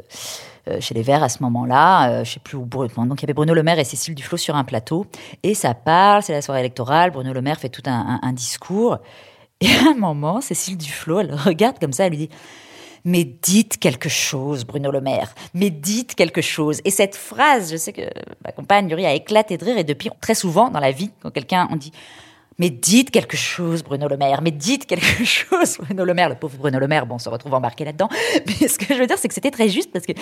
chez 0.81 0.95
les 0.95 1.03
Verts 1.03 1.23
à 1.23 1.29
ce 1.29 1.43
moment-là. 1.43 2.11
Euh, 2.11 2.25
je 2.25 2.33
sais 2.33 2.41
plus 2.41 2.57
où. 2.57 2.65
Donc 2.67 2.89
il 2.97 3.23
y 3.23 3.25
avait 3.25 3.35
Bruno 3.35 3.55
Le 3.55 3.63
Maire 3.63 3.79
et 3.79 3.85
Cécile 3.85 4.15
Duflot 4.15 4.37
sur 4.37 4.57
un 4.57 4.65
plateau. 4.65 5.07
Et 5.43 5.55
ça 5.55 5.75
parle, 5.75 6.23
c'est 6.23 6.33
la 6.33 6.43
soirée 6.43 6.61
électorale. 6.61 7.11
Bruno 7.11 7.33
Le 7.33 7.43
Maire 7.43 7.59
fait 7.59 7.69
tout 7.69 7.83
un, 7.87 8.33
discours. 8.33 8.99
Et 9.61 9.69
à 9.69 9.91
un 9.91 9.95
moment, 9.95 10.41
Cécile 10.41 10.77
Duflot, 10.77 11.21
elle 11.21 11.35
regarde 11.35 11.79
comme 11.79 11.93
ça, 11.93 12.05
elle 12.07 12.11
lui 12.11 12.19
dit 12.19 12.31
mais 13.07 13.25
dites 13.25 13.77
quelque 13.77 14.09
chose, 14.09 14.65
Bruno 14.65 14.91
Le 14.91 15.03
Maire. 15.03 15.35
Mais 15.53 15.69
dites 15.69 16.15
quelque 16.15 16.41
chose. 16.41 16.81
Et 16.87 16.91
cette 16.91 17.15
phrase, 17.15 17.71
je 17.71 17.77
sais 17.77 17.93
que 17.93 18.03
ma 18.43 18.51
compagne 18.51 18.89
Yuri 18.89 19.05
a 19.05 19.13
éclaté 19.13 19.59
de 19.59 19.65
rire. 19.65 19.77
Et 19.77 19.85
depuis, 19.85 20.09
très 20.23 20.35
souvent 20.35 20.71
dans 20.71 20.81
la 20.81 20.91
vie, 20.91 21.11
quand 21.21 21.31
quelqu'un, 21.31 21.69
on 21.71 21.77
dit 21.77 21.93
mais 22.59 22.71
dites 22.71 23.11
quelque 23.11 23.37
chose, 23.37 23.83
Bruno 23.83 24.09
Le 24.09 24.17
Maire. 24.17 24.41
Mais 24.43 24.51
dites 24.51 24.87
quelque 24.87 25.25
chose, 25.25 25.79
Bruno 25.79 26.05
Le 26.05 26.15
Maire. 26.15 26.29
Le 26.29 26.35
pauvre 26.37 26.57
Bruno 26.57 26.79
Le 26.79 26.89
Maire, 26.89 27.07
bon, 27.07 27.17
on 27.17 27.19
se 27.19 27.29
retrouve 27.29 27.55
embarqué 27.55 27.85
là-dedans. 27.85 28.09
Mais 28.47 28.69
ce 28.69 28.79
que 28.79 28.95
je 28.95 29.01
veux 29.01 29.07
dire, 29.07 29.19
c'est 29.19 29.29
que 29.29 29.35
c'était 29.35 29.51
très 29.51 29.69
juste 29.69 29.91
parce 29.93 30.07
que 30.07 30.13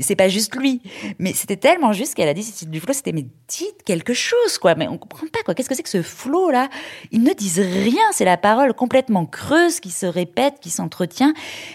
c'est 0.00 0.16
pas 0.16 0.28
juste 0.28 0.54
lui. 0.54 0.82
Mais 1.18 1.32
c'était 1.32 1.56
tellement 1.56 1.92
juste 1.92 2.14
qu'elle 2.14 2.28
a 2.28 2.34
dit, 2.34 2.52
du 2.66 2.80
flot, 2.80 2.92
c'était, 2.92 3.12
mais 3.12 3.26
dites 3.48 3.82
quelque 3.84 4.14
chose, 4.14 4.58
quoi. 4.60 4.74
Mais 4.74 4.88
on 4.88 4.98
comprend 4.98 5.26
pas, 5.32 5.42
quoi. 5.44 5.54
Qu'est-ce 5.54 5.68
que 5.68 5.74
c'est 5.74 5.82
que 5.82 5.88
ce 5.88 6.02
flot-là? 6.02 6.68
Ils 7.10 7.22
ne 7.22 7.32
disent 7.32 7.60
rien. 7.60 8.02
C'est 8.12 8.24
la 8.24 8.36
parole 8.36 8.74
complètement 8.74 9.26
creuse 9.26 9.80
qui 9.80 9.90
se 9.90 10.06
répète, 10.06 10.60
qui 10.60 10.70
s'entretient. 10.70 11.32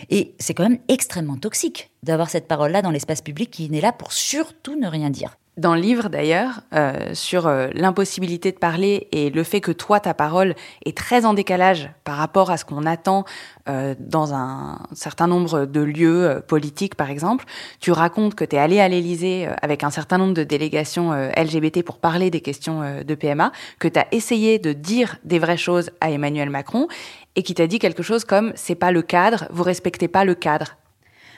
Et 0.09 0.35
c'est 0.39 0.53
quand 0.53 0.63
même 0.63 0.79
extrêmement 0.87 1.37
toxique 1.37 1.91
d'avoir 2.03 2.29
cette 2.29 2.47
parole-là 2.47 2.81
dans 2.81 2.91
l'espace 2.91 3.21
public 3.21 3.51
qui 3.51 3.69
n'est 3.69 3.81
là 3.81 3.91
pour 3.91 4.13
surtout 4.13 4.79
ne 4.79 4.87
rien 4.87 5.09
dire 5.09 5.37
dans 5.57 5.73
le 5.73 5.81
livre 5.81 6.09
d'ailleurs, 6.09 6.61
euh, 6.73 7.13
sur 7.13 7.47
euh, 7.47 7.67
l'impossibilité 7.73 8.51
de 8.51 8.57
parler 8.57 9.07
et 9.11 9.31
le 9.31 9.43
fait 9.43 9.59
que 9.59 9.71
toi, 9.71 9.99
ta 9.99 10.13
parole 10.13 10.53
est 10.85 10.95
très 10.95 11.25
en 11.25 11.33
décalage 11.33 11.89
par 12.03 12.17
rapport 12.17 12.51
à 12.51 12.57
ce 12.57 12.65
qu'on 12.65 12.85
attend 12.85 13.25
euh, 13.67 13.95
dans 13.99 14.35
un 14.35 14.79
certain 14.93 15.27
nombre 15.27 15.65
de 15.65 15.81
lieux 15.81 16.41
politiques, 16.47 16.95
par 16.95 17.09
exemple, 17.09 17.45
tu 17.79 17.91
racontes 17.91 18.35
que 18.35 18.45
tu 18.45 18.55
es 18.55 18.59
allé 18.59 18.79
à 18.79 18.87
l'Élysée 18.87 19.49
avec 19.61 19.83
un 19.83 19.89
certain 19.89 20.19
nombre 20.19 20.35
de 20.35 20.43
délégations 20.43 21.11
LGBT 21.35 21.83
pour 21.83 21.97
parler 21.97 22.29
des 22.29 22.41
questions 22.41 23.03
de 23.03 23.15
PMA, 23.15 23.51
que 23.79 23.87
tu 23.87 23.99
as 23.99 24.07
essayé 24.11 24.59
de 24.59 24.73
dire 24.73 25.17
des 25.23 25.39
vraies 25.39 25.57
choses 25.57 25.89
à 26.01 26.11
Emmanuel 26.11 26.49
Macron 26.49 26.87
et 27.35 27.43
qui 27.43 27.55
t'a 27.55 27.67
dit 27.67 27.79
quelque 27.79 28.03
chose 28.03 28.25
comme 28.25 28.53
c'est 28.55 28.75
pas 28.75 28.91
le 28.91 29.01
cadre, 29.01 29.47
vous 29.51 29.63
respectez 29.63 30.07
pas 30.07 30.23
le 30.23 30.35
cadre. 30.35 30.77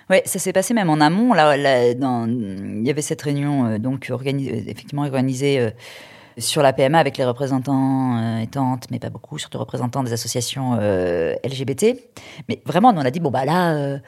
Oui, 0.09 0.17
ça 0.25 0.39
s'est 0.39 0.53
passé 0.53 0.73
même 0.73 0.89
en 0.89 0.99
amont. 1.01 1.33
Là, 1.33 1.55
il 1.55 2.81
y 2.83 2.89
avait 2.89 3.01
cette 3.01 3.21
réunion 3.21 3.65
euh, 3.65 3.77
donc 3.77 4.07
organisée, 4.09 4.51
euh, 4.51 4.63
effectivement 4.67 5.03
organisée 5.03 5.59
euh, 5.59 5.69
sur 6.39 6.63
la 6.63 6.73
PMA 6.73 6.97
avec 6.97 7.17
les 7.17 7.25
représentants 7.25 8.39
et 8.39 8.47
tantes, 8.47 8.87
mais 8.89 8.97
pas 8.97 9.09
beaucoup, 9.09 9.37
surtout 9.37 9.59
représentants 9.59 10.03
des 10.03 10.13
associations 10.13 10.75
LGBT. 11.43 11.97
Mais 12.47 12.61
vraiment, 12.65 12.93
on 12.95 12.97
a 12.97 13.11
dit 13.11 13.19
bon 13.19 13.29
bah 13.29 13.43
là 13.43 13.99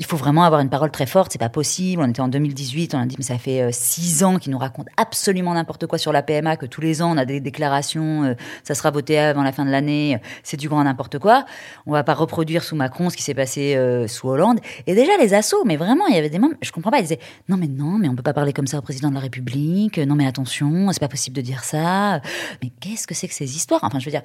il 0.00 0.06
faut 0.06 0.16
vraiment 0.16 0.44
avoir 0.44 0.62
une 0.62 0.70
parole 0.70 0.90
très 0.90 1.04
forte, 1.04 1.30
c'est 1.30 1.38
pas 1.38 1.50
possible. 1.50 2.02
On 2.02 2.08
était 2.08 2.22
en 2.22 2.28
2018, 2.28 2.94
on 2.94 3.00
a 3.00 3.06
dit 3.06 3.16
mais 3.18 3.24
ça 3.24 3.36
fait 3.36 3.60
euh, 3.60 3.68
six 3.70 4.24
ans 4.24 4.38
qu'ils 4.38 4.50
nous 4.50 4.58
racontent 4.58 4.90
absolument 4.96 5.52
n'importe 5.52 5.86
quoi 5.86 5.98
sur 5.98 6.10
la 6.10 6.22
PMA, 6.22 6.56
que 6.56 6.64
tous 6.64 6.80
les 6.80 7.02
ans 7.02 7.12
on 7.12 7.18
a 7.18 7.26
des 7.26 7.38
déclarations, 7.38 8.24
euh, 8.24 8.34
ça 8.64 8.74
sera 8.74 8.90
voté 8.90 9.18
avant 9.18 9.42
la 9.42 9.52
fin 9.52 9.66
de 9.66 9.70
l'année, 9.70 10.14
euh, 10.14 10.28
c'est 10.42 10.56
du 10.56 10.70
grand 10.70 10.82
n'importe 10.82 11.18
quoi. 11.18 11.44
On 11.84 11.92
va 11.92 12.02
pas 12.02 12.14
reproduire 12.14 12.64
sous 12.64 12.76
Macron 12.76 13.10
ce 13.10 13.16
qui 13.16 13.22
s'est 13.22 13.34
passé 13.34 13.76
sous 14.08 14.28
Hollande. 14.28 14.58
Et 14.86 14.94
déjà 14.94 15.12
les 15.18 15.34
assauts, 15.34 15.64
mais 15.66 15.76
vraiment 15.76 16.06
il 16.06 16.14
y 16.14 16.18
avait 16.18 16.30
des 16.30 16.38
membres, 16.38 16.54
je 16.62 16.72
comprends 16.72 16.90
pas, 16.90 16.98
ils 16.98 17.02
disaient 17.02 17.20
non 17.50 17.58
mais 17.58 17.68
non, 17.68 17.98
mais 17.98 18.08
on 18.08 18.16
peut 18.16 18.22
pas 18.22 18.32
parler 18.32 18.54
comme 18.54 18.66
ça 18.66 18.78
au 18.78 18.82
président 18.82 19.10
de 19.10 19.14
la 19.14 19.20
République, 19.20 19.98
non 19.98 20.14
mais 20.14 20.26
attention, 20.26 20.90
c'est 20.92 21.00
pas 21.00 21.08
possible 21.08 21.36
de 21.36 21.42
dire 21.42 21.62
ça. 21.62 22.22
Mais 22.62 22.70
qu'est-ce 22.80 23.06
que 23.06 23.14
c'est 23.14 23.28
que 23.28 23.34
ces 23.34 23.54
histoires? 23.54 23.84
Enfin 23.84 23.98
je 23.98 24.06
veux 24.06 24.10
dire 24.10 24.22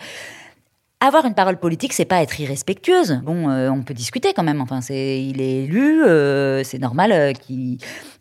avoir 1.05 1.25
une 1.25 1.33
parole 1.33 1.57
politique, 1.57 1.93
c'est 1.93 2.05
pas 2.05 2.21
être 2.21 2.39
irrespectueuse. 2.39 3.21
Bon, 3.23 3.49
euh, 3.49 3.69
on 3.69 3.83
peut 3.83 3.93
discuter 3.93 4.33
quand 4.33 4.43
même. 4.43 4.61
Enfin, 4.61 4.81
c'est, 4.81 5.23
il 5.23 5.41
est 5.41 5.63
élu, 5.63 6.03
euh, 6.03 6.63
c'est 6.63 6.79
normal 6.79 7.11
euh, 7.11 7.33
qu'il 7.33 7.77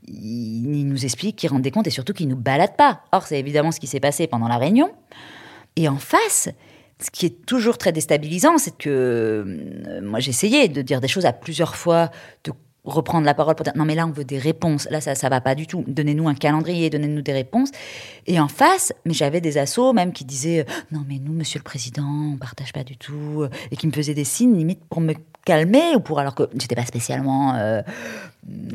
nous 0.08 1.04
explique, 1.04 1.36
qu'il 1.36 1.50
rende 1.50 1.62
des 1.62 1.70
comptes 1.70 1.86
et 1.86 1.90
surtout 1.90 2.12
qu'il 2.12 2.28
nous 2.28 2.36
balade 2.36 2.76
pas. 2.76 3.00
Or, 3.12 3.26
c'est 3.26 3.38
évidemment 3.38 3.72
ce 3.72 3.80
qui 3.80 3.86
s'est 3.86 4.00
passé 4.00 4.26
pendant 4.26 4.48
la 4.48 4.58
réunion. 4.58 4.90
Et 5.76 5.88
en 5.88 5.96
face, 5.96 6.48
ce 7.02 7.10
qui 7.10 7.26
est 7.26 7.46
toujours 7.46 7.78
très 7.78 7.92
déstabilisant, 7.92 8.58
c'est 8.58 8.76
que 8.76 10.00
moi 10.02 10.20
j'ai 10.20 10.30
essayé 10.30 10.68
de 10.68 10.82
dire 10.82 11.00
des 11.00 11.08
choses 11.08 11.26
à 11.26 11.32
plusieurs 11.32 11.74
fois, 11.74 12.10
de 12.44 12.52
reprendre 12.84 13.24
la 13.24 13.34
parole 13.34 13.54
pour 13.54 13.64
dire 13.64 13.72
non 13.76 13.84
mais 13.84 13.94
là 13.94 14.06
on 14.06 14.10
veut 14.10 14.24
des 14.24 14.38
réponses. 14.38 14.86
Là 14.90 15.00
ça 15.00 15.14
ça 15.14 15.28
va 15.28 15.40
pas 15.40 15.54
du 15.54 15.66
tout. 15.66 15.84
Donnez-nous 15.86 16.28
un 16.28 16.34
calendrier 16.34 16.90
donnez-nous 16.90 17.22
des 17.22 17.32
réponses. 17.32 17.70
Et 18.26 18.38
en 18.38 18.48
face 18.48 18.92
mais 19.04 19.14
j'avais 19.14 19.40
des 19.40 19.58
assauts 19.58 19.92
même 19.92 20.12
qui 20.12 20.24
disaient 20.24 20.66
non 20.92 21.04
mais 21.08 21.18
nous 21.18 21.32
monsieur 21.32 21.58
le 21.58 21.64
président 21.64 22.06
on 22.34 22.36
partage 22.36 22.72
pas 22.72 22.84
du 22.84 22.96
tout 22.96 23.46
et 23.70 23.76
qui 23.76 23.86
me 23.86 23.92
faisaient 23.92 24.14
des 24.14 24.24
signes 24.24 24.56
limite 24.56 24.80
pour 24.88 25.00
me 25.00 25.14
calmer 25.44 25.94
ou 25.96 26.00
pour 26.00 26.18
alors 26.18 26.34
que 26.34 26.48
j'étais 26.58 26.74
pas 26.74 26.86
spécialement 26.86 27.54
euh, 27.54 27.82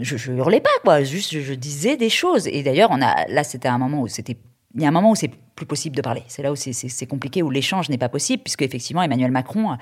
je, 0.01 0.17
je 0.17 0.31
hurlais 0.31 0.61
pas 0.61 0.69
quoi. 0.83 1.03
Juste 1.03 1.31
je, 1.31 1.39
je 1.39 1.53
disais 1.53 1.97
des 1.97 2.09
choses. 2.09 2.47
Et 2.47 2.63
d'ailleurs 2.63 2.89
on 2.91 3.01
a 3.01 3.27
là 3.27 3.43
c'était 3.43 3.67
un 3.67 3.77
moment 3.77 4.01
où 4.01 4.07
c'était 4.07 4.37
il 4.75 4.81
y 4.81 4.85
a 4.85 4.87
un 4.87 4.91
moment 4.91 5.11
où 5.11 5.15
c'est 5.15 5.31
plus 5.55 5.65
possible 5.65 5.95
de 5.95 6.01
parler. 6.01 6.23
C'est 6.27 6.41
là 6.41 6.51
où 6.51 6.55
c'est 6.55 7.07
compliqué 7.07 7.43
où 7.43 7.49
l'échange 7.49 7.89
n'est 7.89 7.97
pas 7.97 8.09
possible 8.09 8.43
puisque 8.43 8.61
effectivement 8.61 9.01
Emmanuel 9.03 9.31
Macron 9.31 9.77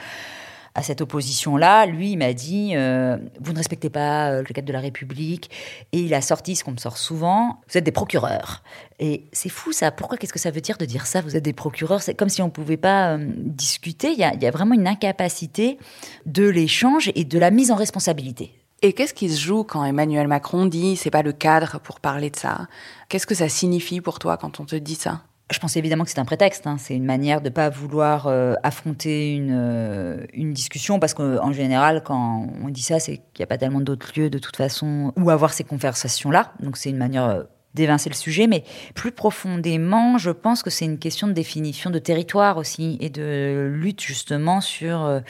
à 0.78 0.84
cette 0.84 1.02
opposition-là, 1.02 1.88
lui, 1.88 2.12
il 2.12 2.18
m'a 2.18 2.34
dit 2.34 2.74
euh, 2.76 3.18
Vous 3.42 3.52
ne 3.52 3.58
respectez 3.58 3.90
pas 3.90 4.30
euh, 4.30 4.44
le 4.48 4.54
cadre 4.54 4.68
de 4.68 4.74
la 4.74 4.80
République. 4.80 5.50
Et 5.92 6.02
il 6.02 6.14
a 6.14 6.22
sorti 6.22 6.56
ce 6.56 6.64
qu'on 6.64 6.72
me 6.72 6.78
sort 6.78 7.00
souvent 7.00 7.62
Vous 7.68 7.80
êtes 7.80 7.84
des 7.84 7.92
procureurs. 7.92 8.62
Et 9.00 9.26
c'est 9.32 9.50
fou, 9.50 9.72
ça. 9.72 9.90
Pourquoi 9.90 10.18
Qu'est-ce 10.18 10.34
que 10.34 10.40
ça 10.40 10.52
veut 10.52 10.62
dire 10.62 10.78
de 10.78 10.86
dire 10.86 11.08
ça 11.08 11.22
Vous 11.22 11.36
êtes 11.36 11.44
des 11.44 11.54
procureurs? 11.54 12.04
C'est 12.04 12.14
comme 12.14 12.30
si 12.30 12.44
on 12.44 12.46
ne 12.46 12.52
pouvait 12.52 12.78
pas 12.78 13.16
euh, 13.16 13.28
discuter. 13.28 14.12
Il 14.12 14.20
y, 14.20 14.24
a, 14.24 14.36
il 14.36 14.44
y 14.44 14.46
a 14.46 14.52
vraiment 14.52 14.76
une 14.76 14.88
incapacité 14.88 15.80
de 16.28 16.48
l'échange 16.48 17.12
et 17.16 17.26
de 17.26 17.40
la 17.40 17.50
mise 17.50 17.72
en 17.72 17.76
responsabilité. 17.76 18.54
Et 18.84 18.94
qu'est-ce 18.94 19.16
qui 19.16 19.32
se 19.32 19.42
joue 19.42 19.64
quand 19.64 19.84
Emmanuel 19.84 20.28
Macron 20.28 20.68
dit 20.68 20.96
c'est 20.96 21.10
pas 21.10 21.24
le 21.24 21.34
cadre 21.34 21.80
pour 21.80 22.00
parler 22.00 22.30
de 22.30 22.36
ça? 22.36 22.68
Qu'est-ce 23.10 23.26
que 23.26 23.34
ça 23.34 23.50
signifie 23.50 24.00
pour 24.00 24.20
toi 24.20 24.38
quand 24.38 24.60
on 24.60 24.66
te 24.66 24.76
dit 24.76 24.94
ça? 24.94 25.24
Je 25.52 25.60
pense 25.60 25.78
évidemment 25.78 26.04
que 26.04 26.10
c'est 26.10 26.20
un 26.20 26.26
prétexte. 26.26 26.68
Hein. 26.68 26.78
C'est 26.78 26.96
une 26.96 27.06
manière 27.06 27.42
de 27.42 27.50
ne 27.50 27.54
pas 27.54 27.70
vouloir 27.70 28.28
euh, 28.28 28.56
affronter 28.64 29.34
une, 29.34 29.52
euh, 29.54 30.26
une 30.34 30.54
discussion 30.54 31.00
parce 31.00 31.14
qu'en 31.14 31.54
général, 31.54 32.04
quand 32.04 32.48
on 32.62 32.70
dit 32.70 32.82
ça, 32.82 33.00
c'est 33.00 33.18
qu'il 33.18 33.40
n'y 33.40 33.44
a 33.44 33.48
pas 33.48 33.58
tellement 33.58 33.80
d'autres 33.80 34.12
lieux 34.18 34.30
de 34.30 34.40
toute 34.40 34.58
façon 34.58 35.14
où 35.16 35.30
avoir 35.30 35.54
ces 35.54 35.64
conversations-là. 35.64 36.54
Donc 36.60 36.76
c'est 36.76 36.90
une 36.90 36.98
manière 36.98 37.24
euh, 37.24 37.44
d'évincer 37.74 38.10
le 38.10 38.16
sujet, 38.16 38.48
mais 38.48 38.64
plus 38.94 39.12
profondément, 39.12 40.18
je 40.18 40.32
pense 40.32 40.64
que 40.64 40.70
c'est 40.70 40.86
une 40.86 41.00
question 41.00 41.28
de 41.28 41.34
définition 41.34 41.92
de 41.92 42.00
territoire 42.00 42.58
aussi 42.58 42.98
et 43.00 43.10
de 43.10 43.72
lutte 43.72 44.02
justement 44.02 44.62
sur 44.62 45.22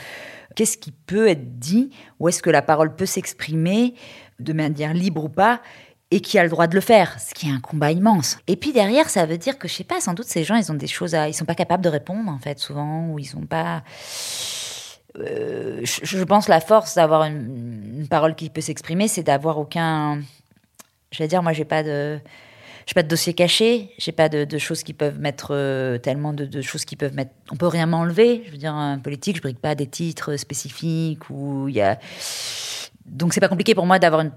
qu'est-ce 0.55 0.77
qui 0.77 0.91
peut 0.91 1.27
être 1.27 1.59
dit, 1.59 1.89
où 2.19 2.29
est-ce 2.29 2.41
que 2.41 2.49
la 2.49 2.61
parole 2.61 2.95
peut 2.95 3.05
s'exprimer 3.05 3.95
de 4.39 4.53
manière 4.53 4.93
libre 4.93 5.25
ou 5.25 5.29
pas, 5.29 5.61
et 6.11 6.21
qui 6.21 6.39
a 6.39 6.43
le 6.43 6.49
droit 6.49 6.67
de 6.67 6.75
le 6.75 6.81
faire, 6.81 7.19
ce 7.19 7.33
qui 7.33 7.49
est 7.49 7.51
un 7.51 7.59
combat 7.59 7.91
immense. 7.91 8.37
Et 8.47 8.55
puis 8.55 8.71
derrière, 8.71 9.09
ça 9.09 9.25
veut 9.25 9.37
dire 9.37 9.57
que 9.57 9.67
je 9.67 9.73
sais 9.73 9.83
pas, 9.83 9.99
sans 9.99 10.13
doute 10.13 10.27
ces 10.27 10.43
gens, 10.43 10.55
ils 10.55 10.71
ont 10.71 10.75
des 10.75 10.87
choses 10.87 11.15
à, 11.15 11.27
ils 11.27 11.33
sont 11.33 11.45
pas 11.45 11.55
capables 11.55 11.83
de 11.83 11.89
répondre 11.89 12.31
en 12.31 12.39
fait 12.39 12.59
souvent, 12.59 13.07
ou 13.09 13.19
ils 13.19 13.25
sont 13.25 13.45
pas. 13.45 13.83
Euh, 15.19 15.81
je, 15.83 16.23
pense 16.23 16.47
la 16.47 16.61
force 16.61 16.95
d'avoir 16.95 17.23
une, 17.23 18.07
parole 18.09 18.35
qui 18.35 18.49
peut 18.49 18.61
s'exprimer, 18.61 19.07
c'est 19.07 19.23
d'avoir 19.23 19.57
aucun. 19.57 20.21
Je 21.11 21.17
vais 21.19 21.27
dire, 21.27 21.43
moi, 21.43 21.53
j'ai 21.53 21.65
pas 21.65 21.83
de. 21.83 22.19
J'ai 22.85 22.93
pas 22.93 23.03
de 23.03 23.09
dossier 23.09 23.33
caché, 23.33 23.91
j'ai 23.97 24.13
pas 24.13 24.29
de, 24.29 24.57
choses 24.57 24.81
qui 24.81 24.93
peuvent 24.93 25.19
mettre 25.19 25.49
euh, 25.51 25.97
tellement 25.97 26.31
de, 26.31 26.61
choses 26.61 26.85
qui 26.85 26.95
peuvent 26.95 27.13
mettre. 27.13 27.31
On 27.51 27.57
peut 27.57 27.67
rien 27.67 27.85
m'enlever. 27.85 28.43
Je 28.45 28.51
veux 28.51 28.57
dire, 28.57 28.73
un 28.73 28.97
politique, 28.97 29.35
je 29.35 29.41
brigue 29.41 29.57
pas 29.57 29.75
des 29.75 29.87
titres 29.87 30.37
spécifiques 30.37 31.29
où 31.29 31.67
il 31.67 31.75
y 31.75 31.81
a. 31.81 31.99
Donc 33.05 33.33
c'est 33.33 33.41
pas 33.41 33.49
compliqué 33.49 33.75
pour 33.75 33.85
moi 33.85 33.99
d'avoir 33.99 34.21
une 34.21 34.31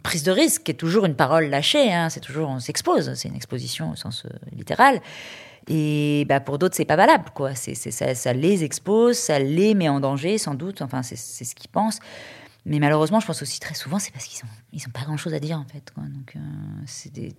prise 0.00 0.22
de 0.22 0.32
risque, 0.32 0.68
est 0.68 0.74
toujours 0.74 1.04
une 1.04 1.14
parole 1.14 1.46
lâchée. 1.46 1.92
Hein, 1.92 2.10
c'est 2.10 2.20
toujours 2.20 2.48
on 2.48 2.60
s'expose, 2.60 3.14
c'est 3.14 3.28
une 3.28 3.36
exposition 3.36 3.92
au 3.92 3.96
sens 3.96 4.24
euh, 4.24 4.30
littéral. 4.52 5.00
Et 5.68 6.26
bah, 6.28 6.40
pour 6.40 6.58
d'autres, 6.58 6.76
c'est 6.76 6.84
pas 6.84 6.96
valable, 6.96 7.30
quoi. 7.34 7.54
Ça, 7.54 8.32
les 8.32 8.64
expose, 8.64 9.16
ça 9.16 9.38
les 9.38 9.74
met 9.74 9.88
en 9.88 10.00
danger, 10.00 10.36
sans 10.38 10.54
doute. 10.54 10.82
Enfin, 10.82 11.02
c'est, 11.02 11.16
ce 11.16 11.54
qu'ils 11.54 11.70
pensent. 11.70 12.00
Mais 12.66 12.78
malheureusement, 12.78 13.20
je 13.20 13.26
pense 13.26 13.42
aussi 13.42 13.60
très 13.60 13.74
souvent, 13.74 13.98
c'est 13.98 14.10
parce 14.10 14.26
qu'ils 14.26 14.44
n'ont 14.44 14.50
ils 14.72 14.86
ont 14.86 14.90
pas 14.90 15.02
grand-chose 15.02 15.34
à 15.34 15.40
dire, 15.40 15.58
en 15.58 15.64
fait. 15.64 15.90
Quoi. 15.94 16.04
Donc, 16.04 16.36
euh, 16.36 16.40
c'est 16.86 17.12
des 17.12 17.34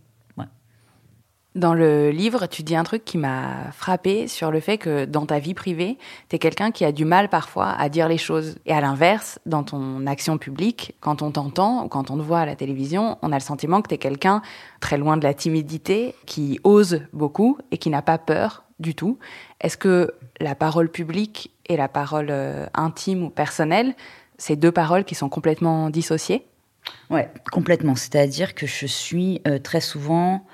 dans 1.56 1.74
le 1.74 2.12
livre, 2.12 2.48
tu 2.48 2.64
dis 2.64 2.76
un 2.76 2.84
truc 2.84 3.06
qui 3.06 3.18
m'a 3.18 3.72
frappé 3.72 4.28
sur 4.28 4.52
le 4.52 4.60
fait 4.60 4.78
que 4.78 5.06
dans 5.06 5.26
ta 5.26 5.40
vie 5.40 5.54
privée, 5.54 5.98
tu 6.30 6.36
es 6.36 6.40
quelqu'un 6.40 6.72
qui 6.72 6.84
a 6.84 6.92
du 6.92 7.06
mal 7.06 7.30
parfois 7.30 7.70
à 7.70 7.88
dire 7.88 8.10
les 8.10 8.18
choses. 8.18 8.58
Et 8.66 8.74
à 8.74 8.82
l'inverse, 8.82 9.40
dans 9.46 9.64
ton 9.64 10.06
action 10.06 10.38
publique, 10.38 10.96
quand 11.00 11.22
on 11.22 11.32
t'entend 11.32 11.86
ou 11.86 11.88
quand 11.88 12.12
on 12.12 12.18
te 12.18 12.22
voit 12.22 12.40
à 12.40 12.46
la 12.46 12.58
télévision, 12.58 13.18
on 13.22 13.32
a 13.32 13.36
le 13.36 13.42
sentiment 13.42 13.82
que 13.82 13.88
tu 13.88 13.96
es 13.96 13.98
quelqu'un 13.98 14.42
très 14.82 14.98
loin 14.98 15.16
de 15.16 15.24
la 15.24 15.34
timidité, 15.34 16.14
qui 16.26 16.60
ose 16.66 17.02
beaucoup 17.14 17.58
et 17.72 17.78
qui 17.78 17.90
n'a 17.90 18.02
pas 18.02 18.18
peur 18.18 18.66
du 18.80 18.94
tout. 18.94 19.18
Est-ce 19.62 19.78
que 19.78 20.14
la 20.42 20.56
parole 20.56 20.90
publique 20.90 21.52
et 21.68 21.78
la 21.78 21.88
parole 21.88 22.28
euh, 22.32 22.66
intime 22.74 23.24
ou 23.24 23.30
personnelle, 23.30 23.96
c'est 24.38 24.58
deux 24.58 24.74
paroles 24.74 25.06
qui 25.06 25.16
sont 25.16 25.30
complètement 25.30 25.90
dissociées? 25.90 26.46
Ouais, 27.10 27.32
complètement. 27.52 27.96
C'est-à-dire 27.96 28.56
que 28.56 28.68
je 28.68 28.86
suis 28.86 29.42
euh, 29.48 29.58
très 29.58 29.80
souvent 29.82 30.46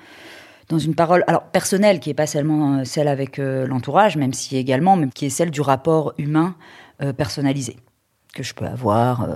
dans 0.68 0.78
une 0.78 0.94
parole 0.94 1.24
alors 1.26 1.44
personnelle 1.44 2.00
qui 2.00 2.10
est 2.10 2.14
pas 2.14 2.26
seulement 2.26 2.78
euh, 2.78 2.84
celle 2.84 3.08
avec 3.08 3.38
euh, 3.38 3.66
l'entourage, 3.66 4.16
même 4.16 4.32
si 4.32 4.56
également, 4.56 4.96
même 4.96 5.12
qui 5.12 5.26
est 5.26 5.30
celle 5.30 5.50
du 5.50 5.60
rapport 5.60 6.14
humain 6.18 6.54
euh, 7.02 7.12
personnalisé 7.12 7.76
que 8.34 8.42
je 8.42 8.54
peux 8.54 8.66
avoir 8.66 9.26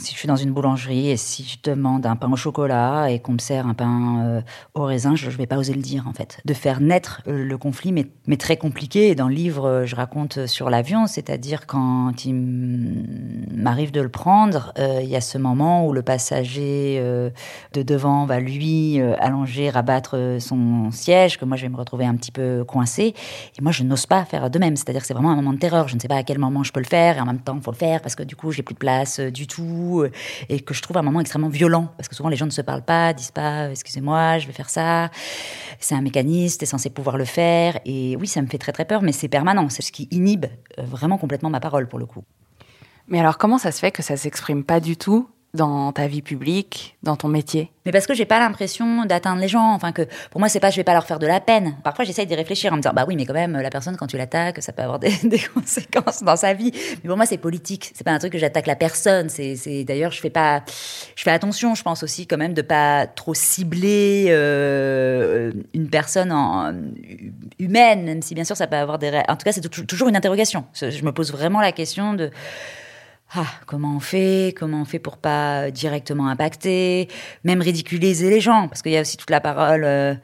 si 0.00 0.14
je 0.14 0.18
suis 0.18 0.28
dans 0.28 0.36
une 0.36 0.52
boulangerie 0.52 1.10
et 1.10 1.16
si 1.16 1.44
je 1.44 1.70
demande 1.70 2.06
un 2.06 2.16
pain 2.16 2.32
au 2.32 2.36
chocolat 2.36 3.10
et 3.10 3.18
qu'on 3.20 3.32
me 3.32 3.38
sert 3.38 3.66
un 3.66 3.74
pain 3.74 4.24
euh, 4.24 4.40
au 4.74 4.84
raisin, 4.84 5.14
je 5.14 5.26
ne 5.26 5.32
vais 5.32 5.46
pas 5.46 5.58
oser 5.58 5.74
le 5.74 5.82
dire 5.82 6.08
en 6.08 6.12
fait. 6.12 6.40
De 6.44 6.54
faire 6.54 6.80
naître 6.80 7.22
euh, 7.26 7.44
le 7.44 7.58
conflit, 7.58 7.92
mais, 7.92 8.36
très 8.36 8.56
compliqué. 8.56 9.14
Dans 9.14 9.28
le 9.28 9.34
livre, 9.34 9.66
euh, 9.66 9.86
je 9.86 9.94
raconte 9.94 10.46
sur 10.46 10.70
l'avion, 10.70 11.06
c'est-à-dire 11.06 11.66
quand 11.66 12.24
il 12.24 12.34
m'arrive 13.52 13.92
de 13.92 14.00
le 14.00 14.08
prendre, 14.08 14.72
il 14.78 15.08
y 15.08 15.16
a 15.16 15.20
ce 15.20 15.36
moment 15.36 15.86
où 15.86 15.92
le 15.92 16.02
passager 16.02 17.00
de 17.72 17.82
devant 17.82 18.24
va 18.24 18.40
lui 18.40 19.00
allonger, 19.00 19.68
rabattre 19.68 20.36
son 20.38 20.90
siège, 20.90 21.38
que 21.38 21.44
moi 21.44 21.56
je 21.56 21.62
vais 21.62 21.68
me 21.68 21.76
retrouver 21.76 22.06
un 22.06 22.14
petit 22.14 22.32
peu 22.32 22.64
coincé. 22.64 23.14
Et 23.58 23.62
moi 23.62 23.72
je 23.72 23.82
n'ose 23.82 24.06
pas 24.06 24.24
faire 24.24 24.48
de 24.48 24.58
même. 24.58 24.76
C'est-à-dire 24.76 25.02
que 25.02 25.06
c'est 25.06 25.14
vraiment 25.14 25.32
un 25.32 25.36
moment 25.36 25.52
de 25.52 25.58
terreur. 25.58 25.88
Je 25.88 25.96
ne 25.96 26.00
sais 26.00 26.08
pas 26.08 26.16
à 26.16 26.22
quel 26.22 26.38
moment 26.38 26.62
je 26.62 26.72
peux 26.72 26.80
le 26.80 26.86
faire 26.86 27.18
et 27.18 27.20
en 27.20 27.26
même 27.26 27.40
temps 27.40 27.56
il 27.56 27.62
faut 27.62 27.72
le 27.72 27.76
faire 27.76 28.00
parce 28.00 28.14
que 28.14 28.22
du 28.22 28.36
coup 28.36 28.52
j'ai 28.52 28.62
plus 28.62 28.74
de 28.74 28.78
place 28.78 29.20
du 29.20 29.46
tout 29.46 29.89
euh, 29.98 30.10
et 30.48 30.60
que 30.60 30.74
je 30.74 30.82
trouve 30.82 30.96
un 30.96 31.02
moment 31.02 31.20
extrêmement 31.20 31.48
violent 31.48 31.88
parce 31.96 32.08
que 32.08 32.14
souvent 32.14 32.28
les 32.28 32.36
gens 32.36 32.46
ne 32.46 32.50
se 32.50 32.62
parlent 32.62 32.84
pas, 32.84 33.12
disent 33.12 33.30
pas 33.30 33.64
euh, 33.64 33.70
excusez-moi, 33.70 34.38
je 34.38 34.46
vais 34.46 34.52
faire 34.52 34.70
ça. 34.70 35.10
C'est 35.80 35.94
un 35.94 36.00
mécanisme, 36.00 36.58
tu 36.58 36.64
es 36.64 36.66
censé 36.66 36.90
pouvoir 36.90 37.16
le 37.16 37.24
faire 37.24 37.78
et 37.84 38.16
oui, 38.16 38.26
ça 38.26 38.40
me 38.42 38.46
fait 38.46 38.58
très 38.58 38.72
très 38.72 38.84
peur 38.84 39.02
mais 39.02 39.12
c'est 39.12 39.28
permanent, 39.28 39.68
c'est 39.68 39.82
ce 39.82 39.92
qui 39.92 40.08
inhibe 40.10 40.46
euh, 40.78 40.82
vraiment 40.82 41.18
complètement 41.18 41.50
ma 41.50 41.60
parole 41.60 41.88
pour 41.88 41.98
le 41.98 42.06
coup. 42.06 42.24
Mais 43.08 43.18
alors 43.18 43.38
comment 43.38 43.58
ça 43.58 43.72
se 43.72 43.80
fait 43.80 43.90
que 43.90 44.02
ça 44.02 44.16
s'exprime 44.16 44.64
pas 44.64 44.80
du 44.80 44.96
tout 44.96 45.28
dans 45.52 45.90
ta 45.90 46.06
vie 46.06 46.22
publique, 46.22 46.96
dans 47.02 47.16
ton 47.16 47.26
métier 47.26 47.72
Mais 47.84 47.90
parce 47.90 48.06
que 48.06 48.14
j'ai 48.14 48.24
pas 48.24 48.38
l'impression 48.38 49.04
d'atteindre 49.04 49.40
les 49.40 49.48
gens. 49.48 49.72
Enfin 49.72 49.90
que 49.90 50.02
pour 50.30 50.38
moi 50.38 50.48
c'est 50.48 50.60
pas 50.60 50.70
je 50.70 50.76
vais 50.76 50.84
pas 50.84 50.92
leur 50.92 51.06
faire 51.06 51.18
de 51.18 51.26
la 51.26 51.40
peine. 51.40 51.76
Parfois 51.82 52.04
j'essaye 52.04 52.26
d'y 52.26 52.36
réfléchir 52.36 52.72
en 52.72 52.76
me 52.76 52.82
disant 52.82 52.92
bah 52.94 53.04
oui 53.08 53.16
mais 53.16 53.26
quand 53.26 53.34
même 53.34 53.56
la 53.56 53.70
personne 53.70 53.96
quand 53.96 54.06
tu 54.06 54.16
l'attaques 54.16 54.62
ça 54.62 54.72
peut 54.72 54.82
avoir 54.82 55.00
des, 55.00 55.10
conséquences 55.54 56.22
dans 56.22 56.36
sa 56.36 56.54
vie. 56.54 56.70
Mais 57.02 57.08
pour 57.08 57.16
moi 57.16 57.26
c'est 57.26 57.36
politique. 57.36 57.90
C'est 57.94 58.04
pas 58.04 58.12
un 58.12 58.18
truc 58.20 58.32
que 58.32 58.38
j'attaque 58.38 58.68
la 58.68 58.76
personne. 58.76 59.28
C'est 59.28 59.84
d'ailleurs 59.84 60.12
je 60.12 60.20
fais 60.20 60.30
pas 60.30 60.62
je 61.16 61.22
fais 61.22 61.32
attention. 61.32 61.74
Je 61.74 61.82
pense 61.82 62.04
aussi 62.04 62.28
quand 62.28 62.38
même 62.38 62.54
de 62.54 62.62
pas 62.62 63.08
trop 63.08 63.34
cibler 63.34 64.26
euh, 64.28 65.52
une 65.74 65.90
personne 65.90 66.30
humaine 67.58 68.04
même 68.04 68.22
si 68.22 68.36
bien 68.36 68.44
sûr 68.44 68.56
ça 68.56 68.68
peut 68.68 68.76
avoir 68.76 69.00
des 69.00 69.20
en 69.26 69.36
tout 69.36 69.44
cas 69.44 69.52
c'est 69.52 69.68
toujours 69.68 70.08
une 70.08 70.16
interrogation. 70.16 70.64
Je 70.74 71.04
me 71.04 71.10
pose 71.10 71.32
vraiment 71.32 71.60
la 71.60 71.72
question 71.72 72.14
de 72.14 72.30
ah, 73.34 73.46
comment 73.66 73.94
on 73.96 74.00
fait 74.00 74.54
Comment 74.58 74.82
on 74.82 74.84
fait 74.84 74.98
pour 74.98 75.16
pas 75.16 75.70
directement 75.70 76.28
impacter 76.28 77.08
Même 77.44 77.60
ridiculiser 77.60 78.28
les 78.28 78.40
gens, 78.40 78.66
parce 78.68 78.82
qu'il 78.82 78.92
y 78.92 78.96
a 78.96 79.00
aussi 79.02 79.16
toute 79.16 79.30
la 79.30 79.40
parole. 79.40 79.84
Euh, 79.84 80.14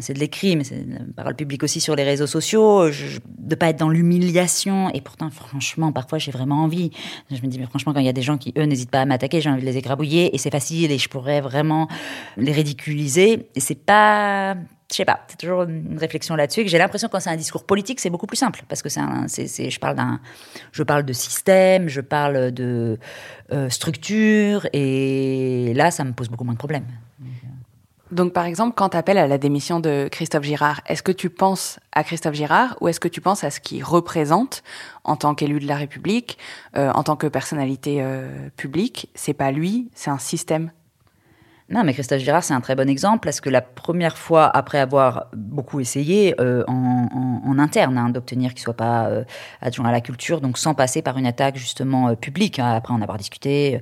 c'est 0.00 0.12
de 0.12 0.18
l'écrit, 0.18 0.56
mais 0.56 0.64
c'est 0.64 0.84
la 0.86 1.00
parole 1.16 1.36
publique 1.36 1.62
aussi 1.62 1.80
sur 1.80 1.96
les 1.96 2.02
réseaux 2.02 2.26
sociaux, 2.26 2.90
de 3.38 3.54
pas 3.54 3.68
être 3.68 3.78
dans 3.78 3.88
l'humiliation. 3.88 4.90
Et 4.90 5.00
pourtant, 5.00 5.30
franchement, 5.30 5.92
parfois, 5.92 6.18
j'ai 6.18 6.30
vraiment 6.30 6.64
envie. 6.64 6.90
Je 7.30 7.40
me 7.40 7.46
dis, 7.46 7.58
mais 7.58 7.66
franchement, 7.66 7.94
quand 7.94 8.00
il 8.00 8.06
y 8.06 8.10
a 8.10 8.12
des 8.12 8.22
gens 8.22 8.36
qui, 8.36 8.52
eux, 8.58 8.64
n'hésitent 8.64 8.90
pas 8.90 9.00
à 9.00 9.04
m'attaquer, 9.06 9.40
j'ai 9.40 9.48
envie 9.48 9.62
de 9.62 9.66
les 9.66 9.76
égrabouiller, 9.76 10.34
et 10.34 10.38
c'est 10.38 10.50
facile, 10.50 10.92
et 10.92 10.98
je 10.98 11.08
pourrais 11.08 11.40
vraiment 11.40 11.88
les 12.36 12.52
ridiculiser. 12.52 13.48
Et 13.54 13.60
c'est 13.60 13.74
pas, 13.74 14.56
je 14.90 14.96
sais 14.96 15.04
pas, 15.04 15.20
c'est 15.26 15.38
toujours 15.38 15.64
une 15.64 15.98
réflexion 15.98 16.36
là-dessus. 16.36 16.62
que 16.62 16.68
j'ai 16.68 16.78
l'impression 16.78 17.08
quand 17.08 17.18
c'est 17.18 17.30
un 17.30 17.36
discours 17.36 17.64
politique, 17.64 17.98
c'est 17.98 18.10
beaucoup 18.10 18.26
plus 18.26 18.36
simple 18.36 18.62
parce 18.68 18.82
que 18.82 18.88
je 18.88 19.78
parle 19.78 19.96
d'un, 19.96 20.20
je 20.72 20.82
parle 20.82 21.04
de 21.04 21.12
système, 21.12 21.88
je 21.88 22.00
parle 22.00 22.52
de 22.52 22.98
euh, 23.52 23.68
structure, 23.68 24.66
et 24.72 25.72
là, 25.74 25.90
ça 25.90 26.04
me 26.04 26.12
pose 26.12 26.28
beaucoup 26.28 26.44
moins 26.44 26.54
de 26.54 26.58
problèmes. 26.58 26.86
Donc, 28.12 28.32
par 28.32 28.44
exemple, 28.44 28.74
quand 28.76 28.90
tu 28.90 28.96
appelles 28.96 29.18
à 29.18 29.26
la 29.26 29.36
démission 29.36 29.80
de 29.80 30.08
Christophe 30.12 30.44
Girard, 30.44 30.80
est-ce 30.86 31.02
que 31.02 31.10
tu 31.10 31.28
penses 31.28 31.80
à 31.90 32.04
Christophe 32.04 32.34
Girard 32.34 32.76
ou 32.80 32.86
est-ce 32.86 33.00
que 33.00 33.08
tu 33.08 33.20
penses 33.20 33.42
à 33.42 33.50
ce 33.50 33.58
qu'il 33.58 33.82
représente 33.82 34.62
en 35.02 35.16
tant 35.16 35.34
qu'élu 35.34 35.58
de 35.58 35.66
la 35.66 35.74
République, 35.74 36.38
euh, 36.76 36.92
en 36.92 37.02
tant 37.02 37.16
que 37.16 37.26
personnalité 37.26 37.98
euh, 38.00 38.48
publique? 38.56 39.10
C'est 39.16 39.34
pas 39.34 39.50
lui, 39.50 39.90
c'est 39.96 40.10
un 40.10 40.18
système 40.18 40.70
non, 41.68 41.82
mais 41.82 41.94
Christophe 41.94 42.20
Girard, 42.20 42.44
c'est 42.44 42.54
un 42.54 42.60
très 42.60 42.76
bon 42.76 42.88
exemple 42.88 43.24
parce 43.24 43.40
que 43.40 43.50
la 43.50 43.60
première 43.60 44.16
fois, 44.16 44.46
après 44.56 44.78
avoir 44.78 45.26
beaucoup 45.34 45.80
essayé 45.80 46.34
euh, 46.40 46.62
en, 46.68 47.58
interne 47.58 47.98
hein, 47.98 48.10
d'obtenir 48.10 48.52
qu'il 48.52 48.60
soit 48.60 48.76
pas 48.76 49.06
euh, 49.06 49.24
adjoint 49.60 49.86
à 49.86 49.92
la 49.92 50.00
culture, 50.00 50.40
donc 50.40 50.58
sans 50.58 50.74
passer 50.74 51.02
par 51.02 51.18
une 51.18 51.26
attaque 51.26 51.56
justement 51.56 52.10
euh, 52.10 52.14
publique, 52.14 52.60
hein, 52.60 52.74
après 52.76 52.92
en 52.92 53.02
avoir 53.02 53.18
discuté 53.18 53.80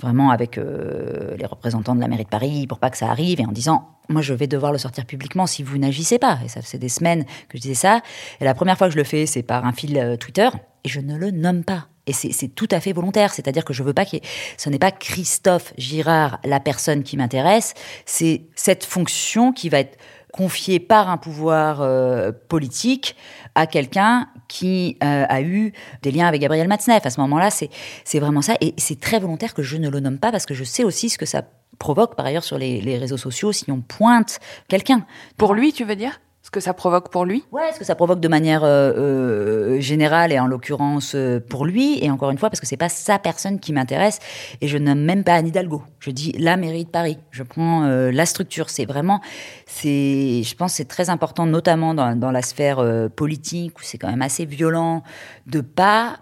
vraiment 0.00 0.30
avec 0.30 0.56
les 0.56 1.46
représentants 1.46 1.96
de 1.96 2.00
la 2.00 2.06
mairie 2.06 2.24
de 2.24 2.28
Paris 2.28 2.66
pour 2.68 2.78
pas 2.78 2.90
que 2.90 2.98
ça 2.98 3.08
arrive 3.08 3.40
et 3.40 3.46
en 3.46 3.52
disant 3.52 3.88
moi, 4.08 4.22
je 4.22 4.34
vais 4.34 4.46
devoir 4.46 4.72
le 4.72 4.78
sortir 4.78 5.06
publiquement 5.06 5.46
si 5.46 5.62
vous 5.62 5.78
n'agissez 5.78 6.18
pas. 6.18 6.38
Et 6.44 6.48
ça 6.48 6.62
fait 6.62 6.78
des 6.78 6.88
semaines 6.88 7.24
que 7.48 7.56
je 7.56 7.62
disais 7.62 7.74
ça. 7.74 8.00
Et 8.40 8.44
la 8.44 8.54
première 8.54 8.76
fois 8.76 8.88
que 8.88 8.92
je 8.92 8.98
le 8.98 9.04
fais, 9.04 9.26
c'est 9.26 9.42
par 9.42 9.64
un 9.64 9.72
fil 9.72 10.16
Twitter. 10.20 10.48
Et 10.84 10.88
je 10.88 11.00
ne 11.00 11.16
le 11.16 11.30
nomme 11.30 11.64
pas. 11.64 11.88
Et 12.06 12.12
c'est 12.12 12.48
tout 12.48 12.68
à 12.70 12.80
fait 12.80 12.92
volontaire, 12.92 13.32
c'est-à-dire 13.32 13.64
que 13.64 13.72
je 13.72 13.82
veux 13.82 13.94
pas 13.94 14.04
que 14.04 14.18
ce 14.58 14.68
n'est 14.68 14.78
pas 14.78 14.90
Christophe 14.90 15.72
Girard 15.78 16.38
la 16.44 16.60
personne 16.60 17.02
qui 17.02 17.16
m'intéresse, 17.16 17.72
c'est 18.04 18.42
cette 18.54 18.84
fonction 18.84 19.52
qui 19.52 19.70
va 19.70 19.78
être 19.78 19.96
confiée 20.30 20.80
par 20.80 21.08
un 21.08 21.16
pouvoir 21.16 21.80
euh, 21.80 22.30
politique 22.48 23.16
à 23.54 23.66
quelqu'un 23.66 24.28
qui 24.48 24.98
euh, 25.02 25.24
a 25.28 25.40
eu 25.40 25.72
des 26.02 26.10
liens 26.10 26.26
avec 26.26 26.42
Gabriel 26.42 26.68
Matzneff. 26.68 27.06
À 27.06 27.10
ce 27.10 27.20
moment-là, 27.20 27.50
c'est 27.50 28.18
vraiment 28.18 28.42
ça. 28.42 28.56
Et 28.60 28.74
c'est 28.76 29.00
très 29.00 29.20
volontaire 29.20 29.54
que 29.54 29.62
je 29.62 29.76
ne 29.76 29.88
le 29.88 30.00
nomme 30.00 30.18
pas 30.18 30.32
parce 30.32 30.44
que 30.44 30.52
je 30.52 30.64
sais 30.64 30.84
aussi 30.84 31.08
ce 31.08 31.16
que 31.16 31.26
ça 31.26 31.42
provoque 31.78 32.16
par 32.16 32.26
ailleurs 32.26 32.44
sur 32.44 32.58
les, 32.58 32.98
réseaux 32.98 33.16
sociaux 33.16 33.52
si 33.52 33.70
on 33.70 33.80
pointe 33.80 34.40
quelqu'un. 34.68 35.06
Pour 35.36 35.54
lui, 35.54 35.72
tu 35.72 35.84
veux 35.84 35.96
dire? 35.96 36.20
Ce 36.44 36.50
que 36.50 36.60
ça 36.60 36.74
provoque 36.74 37.08
pour 37.08 37.24
lui 37.24 37.42
Ouais, 37.52 37.72
ce 37.72 37.78
que 37.78 37.86
ça 37.86 37.94
provoque 37.94 38.20
de 38.20 38.28
manière 38.28 38.64
euh, 38.64 38.92
euh, 38.92 39.80
générale 39.80 40.30
et 40.30 40.38
en 40.38 40.46
l'occurrence 40.46 41.14
euh, 41.14 41.40
pour 41.40 41.64
lui. 41.64 41.98
Et 42.04 42.10
encore 42.10 42.30
une 42.30 42.36
fois, 42.36 42.50
parce 42.50 42.60
que 42.60 42.66
c'est 42.66 42.76
pas 42.76 42.90
sa 42.90 43.18
personne 43.18 43.58
qui 43.58 43.72
m'intéresse 43.72 44.18
et 44.60 44.68
je 44.68 44.76
n'aime 44.76 45.02
même 45.02 45.24
pas 45.24 45.36
Anne 45.36 45.46
Hidalgo. 45.46 45.82
Je 46.00 46.10
dis 46.10 46.32
la 46.32 46.58
mairie 46.58 46.84
de 46.84 46.90
Paris. 46.90 47.16
Je 47.30 47.42
prends 47.42 47.86
la 47.86 48.26
structure. 48.26 48.68
C'est 48.68 48.84
vraiment, 48.84 49.22
c'est, 49.64 50.42
je 50.42 50.54
pense, 50.54 50.74
c'est 50.74 50.84
très 50.84 51.08
important, 51.08 51.46
notamment 51.46 51.94
dans, 51.94 52.30
la 52.30 52.42
sphère 52.42 52.84
politique 53.16 53.78
où 53.78 53.82
c'est 53.82 53.96
quand 53.96 54.10
même 54.10 54.20
assez 54.20 54.44
violent 54.44 55.02
de 55.46 55.62
pas, 55.62 56.18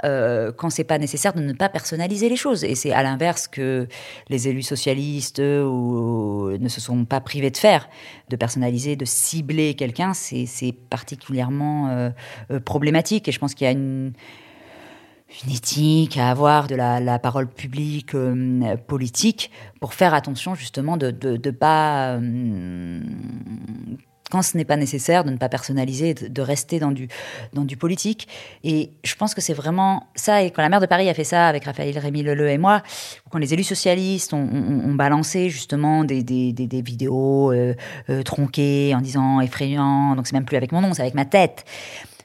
quand 0.56 0.70
c'est 0.70 0.85
pas 0.85 0.98
nécessaire, 0.98 1.32
de 1.32 1.40
ne 1.40 1.52
pas 1.52 1.68
personnaliser 1.68 2.28
les 2.28 2.37
choses. 2.37 2.62
Et 2.62 2.76
c'est 2.76 2.92
à 2.92 3.02
l'inverse 3.02 3.48
que 3.48 3.88
les 4.28 4.46
élus 4.46 4.62
socialistes 4.62 5.40
ne 5.40 6.68
se 6.68 6.80
sont 6.80 7.04
pas 7.04 7.20
privés 7.20 7.50
de 7.50 7.56
faire, 7.56 7.88
de 8.28 8.37
personnaliser, 8.37 8.94
de 8.94 9.04
cibler 9.04 9.74
quelqu'un 9.74 10.12
c'est 10.14 10.75
particulièrement 10.90 11.88
euh, 11.88 12.11
euh, 12.51 12.61
problématique. 12.61 13.29
Et 13.29 13.33
je 13.33 13.38
pense 13.38 13.55
qu'il 13.55 13.64
y 13.66 13.68
a 13.68 13.72
une, 13.72 14.12
éthique 15.51 16.18
à 16.18 16.31
avoir 16.31 16.66
de 16.66 16.75
la, 16.75 17.18
parole 17.18 17.48
publique 17.48 18.14
euh, 18.14 18.77
politique 18.77 19.51
pour 19.81 19.94
faire 19.94 20.14
attention 20.14 20.55
justement 20.55 20.96
de 20.96 21.11
ne 21.22 21.51
pas 21.51 22.18
quand 24.33 24.40
ce 24.40 24.57
n'est 24.57 24.64
pas 24.64 24.79
nécessaire, 24.79 25.25
de 25.25 25.31
ne 25.31 25.37
pas 25.37 25.51
personnaliser, 25.51 26.14
de, 26.14 26.42
rester 26.42 26.79
dans 26.79 26.90
du, 26.90 27.07
dans 27.53 27.66
du 27.66 27.77
politique. 27.77 28.29
Et 28.64 28.92
je 29.05 29.14
pense 29.14 29.35
que 29.35 29.42
c'est 29.42 29.53
vraiment 29.53 30.07
ça. 30.14 30.42
Et 30.42 30.51
quand 30.51 30.62
la 30.62 30.71
maire 30.71 30.81
de 30.81 30.87
Paris 30.87 31.11
a 31.11 31.12
fait 31.12 31.23
ça 31.23 31.49
avec 31.49 31.66
Raphaël 31.66 31.99
Rémy 31.99 32.23
Leleu 32.23 32.49
et 32.49 32.57
moi, 32.57 32.81
quand 33.29 33.37
les 33.37 33.53
élus 33.53 33.64
socialistes 33.64 34.33
ont, 34.33 34.95
balancé 34.95 35.51
justement 35.51 36.05
des, 36.05 36.23
des, 36.23 36.55
des, 36.55 36.66
des 36.66 36.83
euh, 37.03 37.75
euh, 38.09 38.23
tronquées 38.23 38.95
en 38.95 39.03
disant 39.03 39.42
effrayant, 39.42 40.16
donc 40.16 40.27
c'est 40.27 40.35
même 40.35 40.47
plus 40.47 40.57
avec 40.57 40.73
mon 40.73 40.81
nom, 40.81 40.95
c'est 40.95 41.03
avec 41.03 41.14
ma 41.14 41.27
tête 41.27 41.66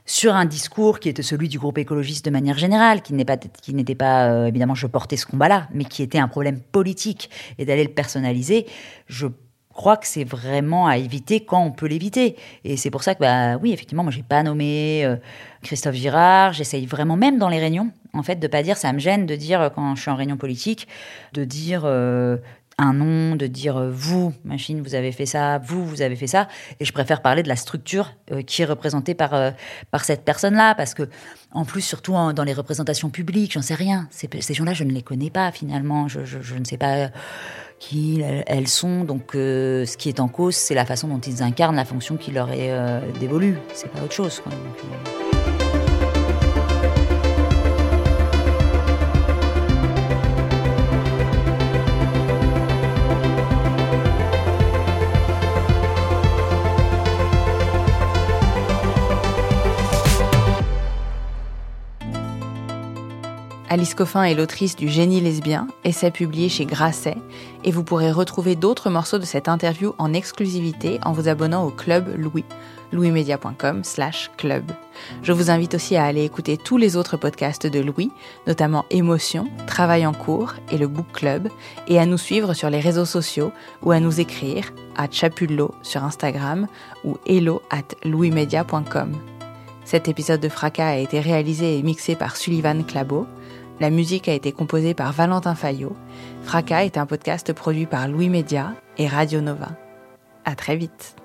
sur 0.06 0.34
un 0.34 0.46
discours 0.46 1.02
qui 1.02 1.10
était 1.10 1.24
celui 1.24 1.50
du 1.50 1.60
groupe 1.60 1.78
écologiste 1.78 2.24
de 2.24 2.30
manière 2.30 2.58
générale, 2.58 3.02
qui 3.02 3.14
n'était 3.14 3.38
pas, 3.38 3.48
qui 3.62 3.74
n'était 3.74 3.96
pas 3.96 4.30
euh, 4.30 4.46
évidemment 4.46 4.76
je 4.76 4.88
portais 4.88 5.18
ce 5.18 5.26
combat-là, 5.26 5.68
mais 5.74 5.84
qui 5.84 6.04
était 6.04 6.20
un 6.20 6.30
problème 6.30 6.62
politique 6.62 7.30
et 7.58 7.66
d'aller 7.66 7.84
le 7.84 7.92
personnaliser, 7.92 8.66
je 9.08 9.28
crois 9.78 9.96
que 9.96 10.08
c'est 10.08 10.26
vraiment 10.26 10.88
à 10.88 10.98
éviter 10.98 11.46
quand 11.46 11.64
on 11.64 11.72
peut 11.72 11.86
l'éviter. 11.86 12.36
Et 12.66 12.76
c'est 12.76 12.90
pour 12.90 13.04
ça 13.04 13.16
que, 13.16 13.20
bah, 13.20 13.58
oui, 13.62 13.72
effectivement, 13.72 14.04
moi, 14.04 14.12
j'ai 14.12 14.24
pas 14.24 14.44
nommé 14.44 15.06
euh, 15.06 15.16
Christophe 15.62 15.96
Girard. 15.96 16.52
J'essaye 16.52 16.86
vraiment, 16.86 17.16
même 17.16 17.38
dans 17.38 17.48
les 17.48 17.60
réunions, 17.60 17.92
en 18.12 18.24
fait, 18.24 18.36
de 18.36 18.48
pas 18.48 18.64
dire, 18.64 18.76
ça 18.76 18.92
me 18.92 19.00
gêne 19.00 19.26
de 19.26 19.36
dire, 19.36 19.62
euh, 19.62 19.70
quand 19.70 19.96
je 19.96 20.02
suis 20.02 20.12
en 20.12 20.16
réunion 20.16 20.36
politique, 20.36 20.88
de 21.34 21.46
dire 21.46 21.84
euh, 21.86 22.38
un 22.80 22.94
nom, 22.94 23.36
de 23.36 23.46
dire 23.46 23.80
vous, 23.92 24.34
machine, 24.44 24.82
vous 24.82 24.96
avez 24.96 25.12
fait 25.12 25.28
ça, 25.28 25.60
vous, 25.60 25.86
vous 25.86 26.02
avez 26.02 26.16
fait 26.16 26.28
ça. 26.28 26.48
Et 26.80 26.86
je 26.86 26.92
préfère 26.92 27.22
parler 27.22 27.44
de 27.44 27.48
la 27.48 27.56
structure 27.56 28.14
qui 28.46 28.64
est 28.64 28.66
représentée 28.66 29.14
par, 29.14 29.54
par 29.90 30.06
cette 30.06 30.26
personne-là. 30.26 30.76
Parce 30.76 30.94
que, 30.94 31.10
en 31.52 31.66
plus, 31.66 31.82
surtout 31.82 32.14
dans 32.34 32.44
les 32.44 32.54
représentations 32.54 33.10
publiques, 33.10 33.54
j'en 33.54 33.64
sais 33.64 33.74
rien. 33.74 34.08
Ces, 34.12 34.54
gens-là, 34.54 34.74
je 34.74 34.84
ne 34.84 34.92
les 34.92 35.02
connais 35.02 35.32
pas, 35.32 35.52
finalement. 35.52 36.08
Je, 36.08 36.20
je 36.24 36.56
ne 36.56 36.66
sais 36.66 36.78
pas 36.78 37.10
qui 37.80 38.22
elles 38.22 38.68
sont. 38.68 39.04
Donc, 39.04 39.36
euh, 39.36 39.86
ce 39.86 39.98
qui 39.98 40.10
est 40.10 40.20
en 40.20 40.28
cause, 40.28 40.56
c'est 40.56 40.76
la 40.76 40.86
façon 40.86 41.08
dont 41.08 41.20
ils 41.20 41.44
incarnent 41.44 41.76
la 41.76 41.86
fonction 41.86 42.18
qui 42.18 42.32
leur 42.32 42.52
est 42.52 42.72
euh, 42.72 43.00
dévolue. 43.20 43.58
C'est 43.74 43.92
pas 43.92 44.02
autre 44.02 44.14
chose. 44.14 44.42
Euh, 44.48 45.27
Alice 63.70 63.96
Coffin 63.96 64.24
est 64.24 64.34
l'autrice 64.34 64.78
du 64.78 64.88
Génie 64.88 65.20
lesbien, 65.20 65.68
essai 65.84 66.10
publié 66.10 66.48
chez 66.48 66.66
Grasset, 66.66 67.18
et 67.66 67.72
vous 67.72 67.84
pourrez 67.84 68.14
retrouver 68.14 68.56
d'autres 68.56 68.90
morceaux 68.90 69.18
de 69.18 69.26
cette 69.26 69.50
interview 69.50 69.94
en 69.98 70.14
exclusivité 70.14 71.02
en 71.04 71.12
vous 71.12 71.28
abonnant 71.28 71.66
au 71.66 71.70
Club 71.70 72.08
Louis, 72.18 72.46
louismedia.com 72.94 73.84
slash 73.84 74.32
club. 74.38 74.72
Je 75.22 75.34
vous 75.34 75.52
invite 75.52 75.76
aussi 75.76 75.98
à 75.98 76.06
aller 76.06 76.24
écouter 76.24 76.56
tous 76.56 76.78
les 76.78 76.96
autres 76.96 77.18
podcasts 77.18 77.68
de 77.68 77.82
Louis, 77.82 78.10
notamment 78.48 78.86
Émotion, 78.90 79.50
Travail 79.68 80.06
en 80.06 80.14
cours 80.14 80.54
et 80.72 80.78
le 80.78 80.88
Book 80.88 81.08
Club, 81.12 81.50
et 81.90 82.00
à 82.00 82.06
nous 82.06 82.18
suivre 82.18 82.54
sur 82.54 82.70
les 82.70 82.80
réseaux 82.80 83.04
sociaux 83.04 83.52
ou 83.84 83.92
à 83.92 84.00
nous 84.00 84.22
écrire 84.22 84.72
à 84.96 85.12
Chapullo 85.12 85.72
sur 85.82 86.06
Instagram 86.06 86.68
ou 87.04 87.18
hello 87.26 87.62
at 87.70 87.96
louismedia.com. 88.06 89.12
Cet 89.88 90.10
épisode 90.10 90.42
de 90.42 90.50
Fracas 90.50 90.90
a 90.90 90.98
été 90.98 91.22
réalisé 91.22 91.78
et 91.78 91.82
mixé 91.82 92.16
par 92.16 92.36
Sullivan 92.36 92.84
Clabot. 92.86 93.26
La 93.80 93.92
musique 93.92 94.28
a 94.28 94.34
été 94.34 94.52
composée 94.52 94.96
par 94.96 95.14
Valentin 95.14 95.54
Fayot. 95.54 95.96
Fracas 96.42 96.84
est 96.84 96.98
un 96.98 97.06
podcast 97.06 97.54
produit 97.54 97.86
par 97.86 98.08
Louis 98.08 98.28
Média 98.28 98.74
et 98.98 99.08
Radio 99.08 99.40
Nova. 99.40 99.70
À 100.46 100.56
très 100.56 100.76
vite. 100.76 101.16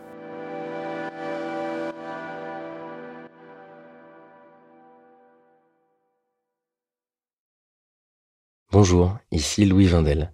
Bonjour, 8.70 9.16
ici 9.30 9.64
Louis 9.64 9.86
Vindel. 9.86 10.30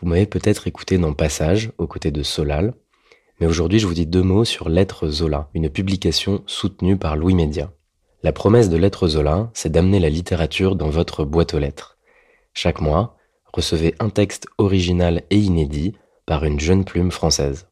Vous 0.00 0.06
m'avez 0.06 0.26
peut-être 0.26 0.68
écouté 0.68 0.96
dans 0.96 1.12
Passage, 1.12 1.72
aux 1.78 1.88
côtés 1.88 2.12
de 2.12 2.22
Solal, 2.22 2.74
mais 3.40 3.48
aujourd'hui 3.48 3.80
je 3.80 3.86
vous 3.88 3.94
dis 3.94 4.06
deux 4.06 4.22
mots 4.22 4.44
sur 4.44 4.68
Lettres 4.68 5.08
Zola, 5.08 5.48
une 5.54 5.70
publication 5.70 6.44
soutenue 6.46 6.96
par 6.96 7.16
Louis 7.16 7.34
Média. 7.34 7.72
La 8.24 8.32
promesse 8.32 8.68
de 8.68 8.76
Lettres 8.76 9.06
Zola, 9.06 9.48
c'est 9.54 9.70
d'amener 9.70 10.00
la 10.00 10.08
littérature 10.08 10.74
dans 10.74 10.90
votre 10.90 11.24
boîte 11.24 11.54
aux 11.54 11.60
lettres. 11.60 11.98
Chaque 12.52 12.80
mois, 12.80 13.16
recevez 13.52 13.94
un 14.00 14.10
texte 14.10 14.48
original 14.58 15.22
et 15.30 15.36
inédit 15.36 15.94
par 16.26 16.44
une 16.44 16.58
jeune 16.58 16.84
plume 16.84 17.12
française. 17.12 17.68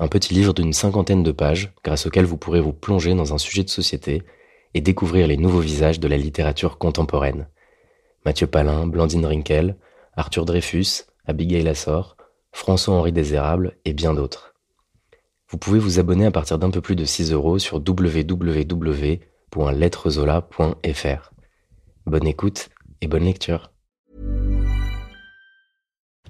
Un 0.00 0.08
petit 0.08 0.32
livre 0.32 0.54
d'une 0.54 0.72
cinquantaine 0.72 1.22
de 1.22 1.32
pages 1.32 1.74
grâce 1.84 2.06
auquel 2.06 2.24
vous 2.24 2.38
pourrez 2.38 2.62
vous 2.62 2.72
plonger 2.72 3.14
dans 3.14 3.34
un 3.34 3.38
sujet 3.38 3.62
de 3.62 3.68
société 3.68 4.22
et 4.72 4.80
découvrir 4.80 5.26
les 5.26 5.36
nouveaux 5.36 5.60
visages 5.60 6.00
de 6.00 6.08
la 6.08 6.16
littérature 6.16 6.78
contemporaine. 6.78 7.46
Mathieu 8.24 8.46
Palin, 8.46 8.86
Blandine 8.86 9.26
Rinkel, 9.26 9.76
Arthur 10.16 10.46
Dreyfus, 10.46 11.04
Abigail 11.26 11.68
Assor, 11.68 12.16
François-Henri 12.52 13.12
Désérable 13.12 13.76
et 13.84 13.92
bien 13.92 14.14
d'autres. 14.14 14.54
Vous 15.50 15.58
pouvez 15.58 15.78
vous 15.78 15.98
abonner 15.98 16.24
à 16.24 16.30
partir 16.30 16.58
d'un 16.58 16.70
peu 16.70 16.80
plus 16.80 16.96
de 16.96 17.04
6 17.04 17.32
euros 17.32 17.58
sur 17.58 17.82
www 17.86 19.20
Bonne 22.06 22.26
écoute 22.26 22.70
et 23.00 23.06
bonne 23.06 23.22
lecture. 23.22 23.70